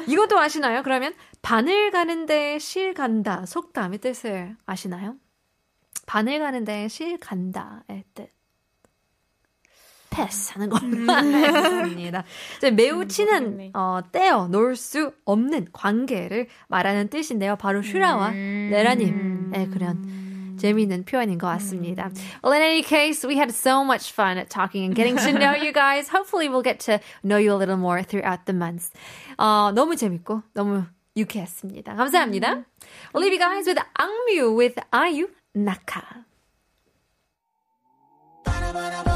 이것도 0.08 0.40
아시나요? 0.40 0.82
그러면 0.84 1.14
바늘 1.48 1.92
가는데 1.92 2.60
실 2.60 2.94
간다 2.94 3.46
속담의 3.46 4.00
뜻을 4.00 4.58
아시나요? 4.66 5.16
바늘 6.06 6.40
가는데 6.40 6.90
실 6.90 7.18
간다의 7.22 8.04
뜻. 8.14 8.30
패스 10.10 10.52
하는 10.52 10.68
걸로 10.68 11.10
하겠습니다. 11.10 12.26
매우 12.76 13.08
친한. 13.08 13.72
어, 13.74 14.02
떼어 14.12 14.50
놓을 14.50 14.76
수 14.76 15.14
없는 15.24 15.70
관계를 15.72 16.48
말하는 16.68 17.08
뜻인데요. 17.08 17.56
바로 17.56 17.82
슈라와 17.82 18.32
레라님의 18.32 19.70
그런 19.70 20.58
재미있는 20.60 21.06
표현인 21.06 21.38
것 21.38 21.48
같습니다. 21.48 22.12
Well, 22.44 22.62
in 22.62 22.62
any 22.62 22.84
case, 22.84 23.26
we 23.26 23.38
had 23.38 23.56
so 23.56 23.86
much 23.86 24.12
fun 24.12 24.38
at 24.38 24.50
talking 24.50 24.84
and 24.84 24.94
getting 24.94 25.16
to 25.16 25.32
know 25.32 25.56
you 25.56 25.72
guys. 25.72 26.10
Hopefully, 26.10 26.50
we'll 26.50 26.62
get 26.62 26.82
to 26.92 27.00
know 27.24 27.38
you 27.38 27.54
a 27.54 27.56
little 27.56 27.78
more 27.78 28.04
throughout 28.04 28.44
the 28.44 28.54
months. 28.54 28.92
어, 29.38 29.72
너무 29.74 29.96
재밌고 29.96 30.44
너무 30.54 30.84
유쾌했습니다. 31.17 31.95
감사합니다. 31.95 32.65
We'll 33.13 33.23
leave 33.23 33.33
you 33.33 33.39
guys 33.39 33.69
with 33.69 33.81
악뮤 33.95 34.59
with 34.59 34.81
아유 34.91 35.29
나카. 35.53 36.25
바라바라바 38.45 39.16